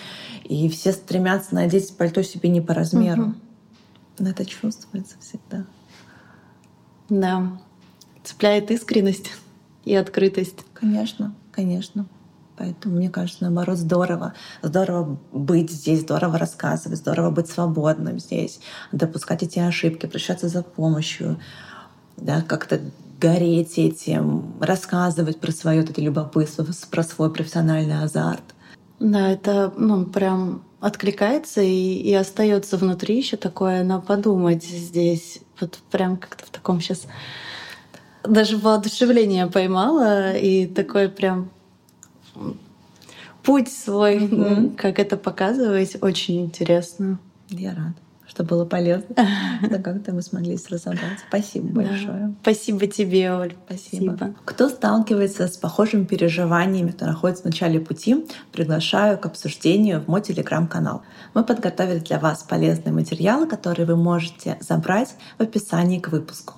И 0.42 0.68
все 0.68 0.90
стремятся 0.90 1.54
надеть 1.54 1.96
пальто 1.96 2.22
себе 2.22 2.48
не 2.48 2.60
по 2.60 2.74
размеру. 2.74 3.22
Угу. 3.22 3.34
Но 4.18 4.30
это 4.30 4.44
чувствуется 4.44 5.14
всегда. 5.20 5.64
Да. 7.08 7.60
Цепляет 8.24 8.72
искренность 8.72 9.30
и 9.84 9.94
открытость. 9.94 10.64
Конечно, 10.74 11.36
конечно. 11.52 12.06
Поэтому 12.60 12.96
мне 12.96 13.08
кажется, 13.08 13.44
наоборот, 13.44 13.78
здорово. 13.78 14.34
Здорово 14.60 15.18
быть 15.32 15.70
здесь, 15.70 16.02
здорово 16.02 16.36
рассказывать, 16.36 16.98
здорово 16.98 17.30
быть 17.30 17.48
свободным 17.48 18.20
здесь, 18.20 18.60
допускать 18.92 19.42
эти 19.42 19.58
ошибки, 19.58 20.04
обращаться 20.04 20.48
за 20.48 20.62
помощью, 20.62 21.40
да, 22.18 22.42
как-то 22.42 22.78
гореть 23.18 23.78
этим, 23.78 24.56
рассказывать 24.60 25.40
про 25.40 25.52
свое 25.52 25.80
это 25.80 25.98
любопытство, 26.02 26.66
про 26.90 27.02
свой 27.02 27.32
профессиональный 27.32 28.02
азарт. 28.02 28.44
Да, 28.98 29.30
это 29.30 29.72
ну, 29.78 30.04
прям 30.04 30.62
откликается 30.80 31.62
и, 31.62 31.94
и 31.94 32.12
остается 32.12 32.76
внутри 32.76 33.16
еще 33.16 33.38
такое 33.38 33.84
на 33.84 34.00
подумать 34.00 34.64
здесь. 34.64 35.40
Вот 35.58 35.78
прям 35.90 36.18
как-то 36.18 36.44
в 36.44 36.50
таком 36.50 36.82
сейчас 36.82 37.06
даже 38.22 38.58
воодушевление 38.58 39.46
поймала 39.46 40.36
и 40.36 40.66
такой 40.66 41.08
прям 41.08 41.48
путь 43.42 43.72
свой, 43.72 44.18
mm-hmm. 44.18 44.76
как 44.76 44.98
это 44.98 45.16
показывать, 45.16 45.96
очень 46.02 46.44
интересно. 46.44 47.18
Я 47.48 47.70
рада 47.74 47.94
что 48.30 48.44
было 48.44 48.64
полезно, 48.64 49.08
что 49.66 49.78
как-то 49.80 50.12
мы 50.12 50.22
смогли 50.22 50.56
разобраться. 50.68 51.24
Спасибо 51.28 51.82
большое. 51.82 52.32
Спасибо 52.42 52.86
тебе, 52.86 53.32
Оль. 53.32 53.54
Спасибо. 53.66 54.14
Спасибо. 54.16 54.34
Кто 54.44 54.68
сталкивается 54.68 55.48
с 55.48 55.56
похожими 55.56 56.04
переживаниями, 56.04 56.92
кто 56.92 57.06
находится 57.06 57.42
в 57.42 57.46
начале 57.46 57.80
пути, 57.80 58.24
приглашаю 58.52 59.18
к 59.18 59.26
обсуждению 59.26 60.00
в 60.00 60.06
мой 60.06 60.22
телеграм-канал. 60.22 61.02
Мы 61.34 61.42
подготовили 61.42 61.98
для 61.98 62.20
вас 62.20 62.44
полезные 62.44 62.92
материалы, 62.92 63.48
которые 63.48 63.84
вы 63.86 63.96
можете 63.96 64.56
забрать 64.60 65.16
в 65.38 65.42
описании 65.42 65.98
к 65.98 66.08
выпуску. 66.10 66.54